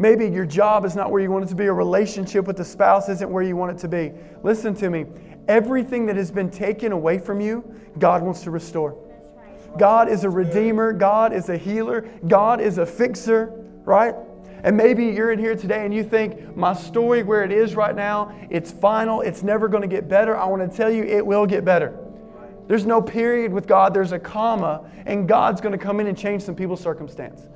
Maybe 0.01 0.27
your 0.27 0.45
job 0.45 0.85
is 0.85 0.95
not 0.95 1.11
where 1.11 1.21
you 1.21 1.29
want 1.29 1.43
it 1.43 1.49
to 1.49 1.55
be. 1.55 1.65
A 1.65 1.73
relationship 1.73 2.47
with 2.47 2.55
the 2.55 2.63
spouse 2.63 3.09
isn't 3.09 3.29
where 3.29 3.43
you 3.43 3.57
want 3.57 3.71
it 3.71 3.77
to 3.79 3.89
be. 3.89 4.13
Listen 4.43 4.73
to 4.75 4.89
me. 4.89 5.05
Everything 5.49 6.05
that 6.05 6.15
has 6.15 6.31
been 6.31 6.49
taken 6.49 6.93
away 6.93 7.19
from 7.19 7.41
you, 7.41 7.63
God 7.97 8.21
wants 8.21 8.41
to 8.43 8.51
restore. 8.51 8.97
God 9.77 10.07
is 10.07 10.23
a 10.23 10.29
redeemer. 10.29 10.93
God 10.93 11.33
is 11.33 11.49
a 11.49 11.57
healer. 11.57 12.09
God 12.29 12.61
is 12.61 12.77
a 12.77 12.85
fixer, 12.85 13.51
right? 13.83 14.15
And 14.63 14.75
maybe 14.77 15.05
you're 15.05 15.31
in 15.31 15.39
here 15.39 15.55
today 15.55 15.85
and 15.85 15.93
you 15.93 16.03
think, 16.03 16.55
my 16.55 16.73
story 16.73 17.23
where 17.23 17.43
it 17.43 17.51
is 17.51 17.75
right 17.75 17.95
now, 17.95 18.33
it's 18.49 18.71
final, 18.71 19.21
it's 19.21 19.43
never 19.43 19.67
going 19.67 19.81
to 19.81 19.87
get 19.87 20.07
better. 20.07 20.37
I 20.37 20.45
want 20.45 20.69
to 20.69 20.77
tell 20.77 20.89
you, 20.89 21.03
it 21.03 21.25
will 21.25 21.45
get 21.45 21.65
better. 21.65 21.97
There's 22.69 22.85
no 22.85 23.01
period 23.01 23.51
with 23.51 23.65
God, 23.65 23.95
there's 23.95 24.11
a 24.11 24.19
comma, 24.19 24.87
and 25.07 25.27
God's 25.27 25.59
going 25.59 25.71
to 25.71 25.77
come 25.79 25.99
in 25.99 26.05
and 26.05 26.15
change 26.15 26.43
some 26.43 26.53
people's 26.53 26.79
circumstance. 26.79 27.47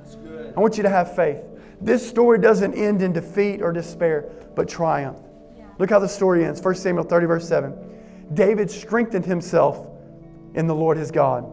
I 0.56 0.58
want 0.58 0.76
you 0.76 0.82
to 0.82 0.88
have 0.88 1.14
faith. 1.14 1.38
This 1.80 2.04
story 2.04 2.40
doesn't 2.40 2.74
end 2.74 3.00
in 3.00 3.12
defeat 3.12 3.62
or 3.62 3.70
despair, 3.70 4.32
but 4.56 4.68
triumph. 4.68 5.20
Yeah. 5.56 5.66
Look 5.78 5.90
how 5.90 6.00
the 6.00 6.08
story 6.08 6.44
ends 6.44 6.60
1 6.60 6.74
Samuel 6.74 7.04
30, 7.04 7.26
verse 7.26 7.48
7. 7.48 7.76
David 8.34 8.68
strengthened 8.68 9.24
himself 9.24 9.86
in 10.54 10.66
the 10.66 10.74
Lord 10.74 10.96
his 10.96 11.12
God. 11.12 11.46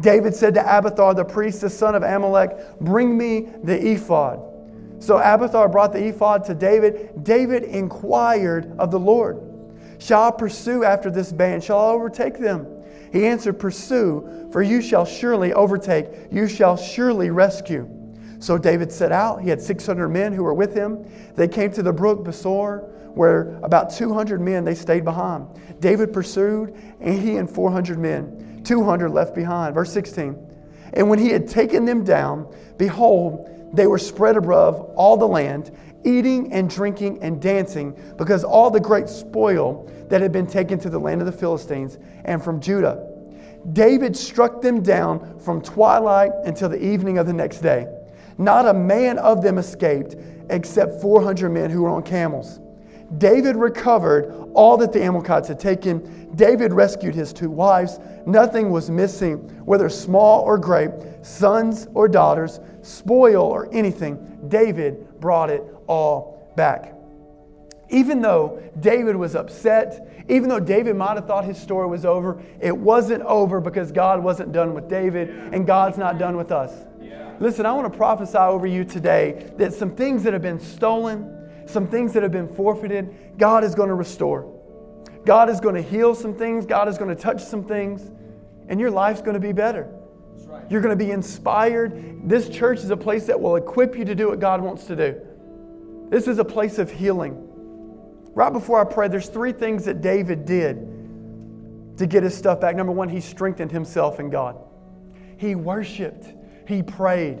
David 0.00 0.32
said 0.32 0.54
to 0.54 0.60
Abiathar, 0.60 1.14
the 1.14 1.24
priest, 1.24 1.62
the 1.62 1.70
son 1.70 1.96
of 1.96 2.04
Ahimelech, 2.04 2.78
Bring 2.78 3.18
me 3.18 3.48
the 3.64 3.76
ephod. 3.76 4.40
So 5.00 5.18
Abiathar 5.18 5.68
brought 5.68 5.92
the 5.92 6.06
ephod 6.06 6.44
to 6.44 6.54
David. 6.54 7.24
David 7.24 7.64
inquired 7.64 8.72
of 8.78 8.92
the 8.92 9.00
Lord, 9.00 9.40
Shall 9.98 10.22
I 10.22 10.30
pursue 10.30 10.84
after 10.84 11.10
this 11.10 11.32
band? 11.32 11.64
Shall 11.64 11.80
I 11.80 11.88
overtake 11.88 12.38
them? 12.38 12.68
He 13.14 13.28
answered, 13.28 13.60
Pursue, 13.60 14.48
for 14.50 14.60
you 14.60 14.82
shall 14.82 15.04
surely 15.04 15.52
overtake, 15.52 16.06
you 16.32 16.48
shall 16.48 16.76
surely 16.76 17.30
rescue. 17.30 17.88
So 18.40 18.58
David 18.58 18.90
set 18.90 19.12
out. 19.12 19.40
He 19.40 19.48
had 19.48 19.62
600 19.62 20.08
men 20.08 20.32
who 20.32 20.42
were 20.42 20.52
with 20.52 20.74
him. 20.74 21.06
They 21.36 21.46
came 21.46 21.70
to 21.74 21.82
the 21.84 21.92
brook 21.92 22.24
Besor, 22.24 22.90
where 23.14 23.56
about 23.62 23.90
200 23.90 24.40
men 24.40 24.64
they 24.64 24.74
stayed 24.74 25.04
behind. 25.04 25.46
David 25.78 26.12
pursued, 26.12 26.74
and 27.00 27.16
he 27.16 27.36
and 27.36 27.48
400 27.48 28.00
men, 28.00 28.62
200 28.64 29.08
left 29.10 29.32
behind. 29.32 29.76
Verse 29.76 29.92
16. 29.92 30.36
And 30.94 31.08
when 31.08 31.20
he 31.20 31.28
had 31.28 31.46
taken 31.46 31.84
them 31.84 32.02
down, 32.02 32.52
behold, 32.78 33.48
they 33.72 33.86
were 33.86 33.98
spread 33.98 34.36
above 34.36 34.90
all 34.96 35.16
the 35.16 35.28
land, 35.28 35.70
eating 36.04 36.52
and 36.52 36.68
drinking 36.68 37.22
and 37.22 37.40
dancing, 37.40 37.96
because 38.16 38.44
all 38.44 38.70
the 38.70 38.80
great 38.80 39.08
spoil 39.08 39.90
that 40.08 40.20
had 40.20 40.32
been 40.32 40.46
taken 40.46 40.78
to 40.80 40.90
the 40.90 40.98
land 40.98 41.20
of 41.20 41.26
the 41.26 41.32
Philistines 41.32 41.98
and 42.24 42.42
from 42.42 42.60
Judah. 42.60 43.10
David 43.72 44.16
struck 44.16 44.60
them 44.60 44.82
down 44.82 45.38
from 45.40 45.62
twilight 45.62 46.32
until 46.44 46.68
the 46.68 46.82
evening 46.84 47.18
of 47.18 47.26
the 47.26 47.32
next 47.32 47.58
day. 47.58 47.86
Not 48.36 48.66
a 48.66 48.74
man 48.74 49.18
of 49.18 49.42
them 49.42 49.58
escaped 49.58 50.16
except 50.50 51.00
400 51.00 51.48
men 51.48 51.70
who 51.70 51.82
were 51.82 51.90
on 51.90 52.02
camels. 52.02 52.60
David 53.18 53.56
recovered 53.56 54.50
all 54.54 54.76
that 54.78 54.92
the 54.92 55.02
Amalekites 55.02 55.48
had 55.48 55.60
taken. 55.60 56.34
David 56.34 56.72
rescued 56.72 57.14
his 57.14 57.32
two 57.32 57.50
wives. 57.50 58.00
Nothing 58.26 58.70
was 58.70 58.90
missing, 58.90 59.36
whether 59.64 59.88
small 59.88 60.42
or 60.42 60.58
great, 60.58 60.90
sons 61.22 61.86
or 61.94 62.08
daughters, 62.08 62.60
spoil 62.82 63.44
or 63.44 63.68
anything. 63.72 64.18
David 64.48 65.20
brought 65.20 65.50
it 65.50 65.62
all 65.86 66.52
back. 66.56 66.94
Even 67.90 68.20
though 68.20 68.62
David 68.80 69.16
was 69.16 69.34
upset, 69.34 70.24
even 70.28 70.48
though 70.48 70.60
David 70.60 70.96
might 70.96 71.14
have 71.14 71.26
thought 71.26 71.44
his 71.44 71.58
story 71.58 71.86
was 71.86 72.04
over, 72.04 72.42
it 72.60 72.76
wasn't 72.76 73.22
over 73.22 73.60
because 73.60 73.92
God 73.92 74.22
wasn't 74.22 74.52
done 74.52 74.74
with 74.74 74.88
David 74.88 75.28
and 75.28 75.66
God's 75.66 75.98
not 75.98 76.18
done 76.18 76.36
with 76.36 76.50
us. 76.50 76.72
Listen, 77.40 77.66
I 77.66 77.72
want 77.72 77.92
to 77.92 77.96
prophesy 77.96 78.38
over 78.38 78.66
you 78.66 78.84
today 78.84 79.50
that 79.56 79.74
some 79.74 79.94
things 79.94 80.22
that 80.22 80.32
have 80.32 80.42
been 80.42 80.60
stolen, 80.60 81.66
some 81.66 81.88
things 81.88 82.12
that 82.12 82.22
have 82.22 82.32
been 82.32 82.52
forfeited, 82.54 83.38
God 83.38 83.64
is 83.64 83.74
going 83.74 83.88
to 83.88 83.94
restore. 83.94 84.50
God 85.24 85.48
is 85.50 85.58
going 85.60 85.74
to 85.74 85.82
heal 85.82 86.14
some 86.14 86.34
things, 86.34 86.66
God 86.66 86.88
is 86.88 86.98
going 86.98 87.14
to 87.14 87.20
touch 87.20 87.42
some 87.42 87.64
things, 87.64 88.10
and 88.68 88.78
your 88.78 88.90
life's 88.90 89.20
going 89.20 89.34
to 89.34 89.40
be 89.40 89.52
better. 89.52 89.88
Right. 90.46 90.70
You're 90.70 90.80
going 90.80 90.96
to 90.96 91.04
be 91.04 91.10
inspired. 91.10 92.28
This 92.28 92.48
church 92.48 92.78
is 92.78 92.90
a 92.90 92.96
place 92.96 93.26
that 93.26 93.40
will 93.40 93.56
equip 93.56 93.96
you 93.96 94.04
to 94.04 94.14
do 94.14 94.28
what 94.28 94.38
God 94.38 94.60
wants 94.60 94.84
to 94.84 94.96
do. 94.96 95.20
This 96.10 96.28
is 96.28 96.38
a 96.38 96.44
place 96.44 96.78
of 96.78 96.90
healing. 96.90 97.36
Right 98.34 98.52
before 98.52 98.80
I 98.80 98.84
pray, 98.84 99.08
there's 99.08 99.28
three 99.28 99.52
things 99.52 99.84
that 99.84 100.00
David 100.00 100.44
did 100.44 101.96
to 101.96 102.06
get 102.06 102.22
his 102.22 102.36
stuff 102.36 102.60
back. 102.60 102.74
Number 102.76 102.92
one, 102.92 103.08
he 103.08 103.20
strengthened 103.20 103.70
himself 103.70 104.18
in 104.18 104.30
God. 104.30 104.56
He 105.36 105.54
worshiped, 105.54 106.26
he 106.66 106.82
prayed. 106.82 107.40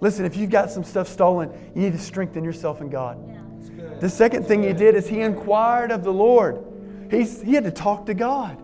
Listen, 0.00 0.24
if 0.24 0.36
you've 0.36 0.50
got 0.50 0.70
some 0.70 0.84
stuff 0.84 1.08
stolen, 1.08 1.50
you 1.74 1.82
need 1.82 1.92
to 1.92 1.98
strengthen 1.98 2.44
yourself 2.44 2.80
in 2.80 2.88
God. 2.88 3.18
Yeah, 3.26 3.98
the 4.00 4.08
second 4.08 4.46
thing 4.46 4.62
he 4.62 4.72
did 4.72 4.94
is 4.94 5.08
he 5.08 5.22
inquired 5.22 5.90
of 5.90 6.04
the 6.04 6.12
Lord. 6.12 6.64
He's, 7.10 7.42
he 7.42 7.54
had 7.54 7.64
to 7.64 7.70
talk 7.70 8.06
to 8.06 8.14
God. 8.14 8.62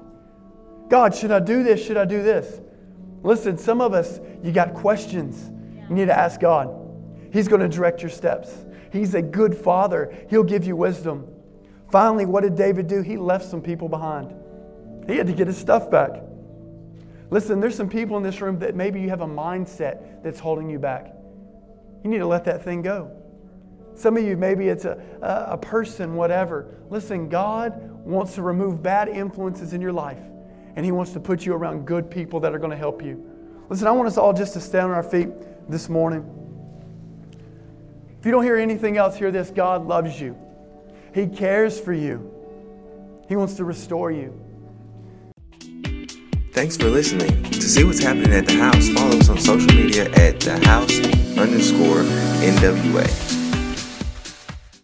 God, 0.89 1.15
should 1.15 1.33
I 1.33 1.41
do 1.41 1.65
this? 1.65 1.85
Should 1.85 1.97
I 1.97 2.05
do 2.05 2.23
this? 2.23 2.61
Listen, 3.23 3.59
some 3.59 3.81
of 3.81 3.95
us, 3.95 4.21
you 4.43 4.53
got 4.53 4.75
questions. 4.75 5.51
You 5.89 5.95
need 5.95 6.07
to 6.07 6.17
ask 6.19 6.41
God. 6.41 6.69
He's 7.33 7.49
going 7.49 7.63
to 7.63 7.69
direct 7.69 8.03
your 8.03 8.11
steps. 8.11 8.55
He's 8.95 9.15
a 9.15 9.23
good 9.23 9.57
father. 9.57 10.17
He'll 10.31 10.45
give 10.45 10.65
you 10.65 10.77
wisdom. 10.77 11.27
Finally, 11.91 12.27
what 12.27 12.45
did 12.45 12.55
David 12.55 12.87
do? 12.87 13.03
He 13.03 13.17
left 13.17 13.45
some 13.45 13.61
people 13.61 13.89
behind. 13.89 14.33
He 15.09 15.17
had 15.17 15.27
to 15.27 15.33
get 15.33 15.49
his 15.49 15.59
stuff 15.59 15.91
back. 15.91 16.23
Listen, 17.29 17.59
there's 17.59 17.75
some 17.75 17.89
people 17.89 18.17
in 18.17 18.23
this 18.23 18.41
room 18.41 18.61
that 18.61 18.77
maybe 18.77 19.01
you 19.01 19.09
have 19.09 19.21
a 19.21 19.27
mindset 19.27 20.23
that's 20.23 20.39
holding 20.39 20.71
you 20.71 20.79
back. 20.79 21.13
You 22.05 22.11
need 22.11 22.19
to 22.19 22.27
let 22.27 22.45
that 22.45 22.63
thing 22.63 22.83
go. 22.83 23.11
Some 23.97 24.17
of 24.17 24.23
you, 24.23 24.37
maybe 24.37 24.69
it's 24.69 24.85
a, 24.85 25.03
a, 25.23 25.59
person, 25.59 26.15
whatever. 26.15 26.77
Listen, 26.89 27.29
God 27.29 27.91
wants 28.05 28.37
to 28.37 28.43
remove 28.43 28.81
bad 28.81 29.09
influences 29.09 29.73
in 29.73 29.81
your 29.81 29.93
life, 29.93 30.23
and 30.77 30.85
He 30.85 30.93
wants 30.93 31.13
to 31.15 31.21
put 31.21 31.45
you 31.45 31.55
around 31.55 31.85
good 31.85 32.09
people 32.09 32.39
that 32.41 32.55
are 32.55 32.59
going 32.59 32.71
to 32.71 32.77
help 32.77 33.03
you. 33.03 33.29
Listen, 33.69 33.89
I 33.89 33.91
want 33.91 34.07
us 34.07 34.19
all 34.19 34.33
just 34.33 34.53
to 34.53 34.61
stand 34.61 34.87
on 34.87 34.93
our 34.93 35.03
feet 35.03 35.31
this 35.69 35.89
morning. 35.89 36.44
If 38.25 38.29
you 38.29 38.33
don't 38.33 38.45
hear 38.45 38.57
anything 38.57 38.97
else, 38.97 39.19
hear 39.19 39.31
this 39.31 39.51
God 39.51 39.87
loves 39.87 40.19
you, 40.19 40.35
He 41.15 41.27
cares 41.27 41.79
for 41.79 41.93
you, 41.93 42.33
He 43.29 43.37
wants 43.37 43.53
to 43.57 43.67
restore 43.67 44.11
you. 44.11 44.33
Thanks 46.53 46.75
for 46.75 46.89
listening. 46.89 47.43
To 47.43 47.61
see 47.61 47.85
what's 47.85 48.03
happening 48.03 48.33
at 48.33 48.47
the 48.47 48.57
house, 48.57 48.89
follow 48.89 49.19
us 49.19 49.29
on 49.29 49.39
social 49.39 49.75
media 49.75 50.11
at 50.13 50.41
the 50.41 50.57
house 50.67 51.01
underscore 51.37 52.05
NWA. 52.41 53.24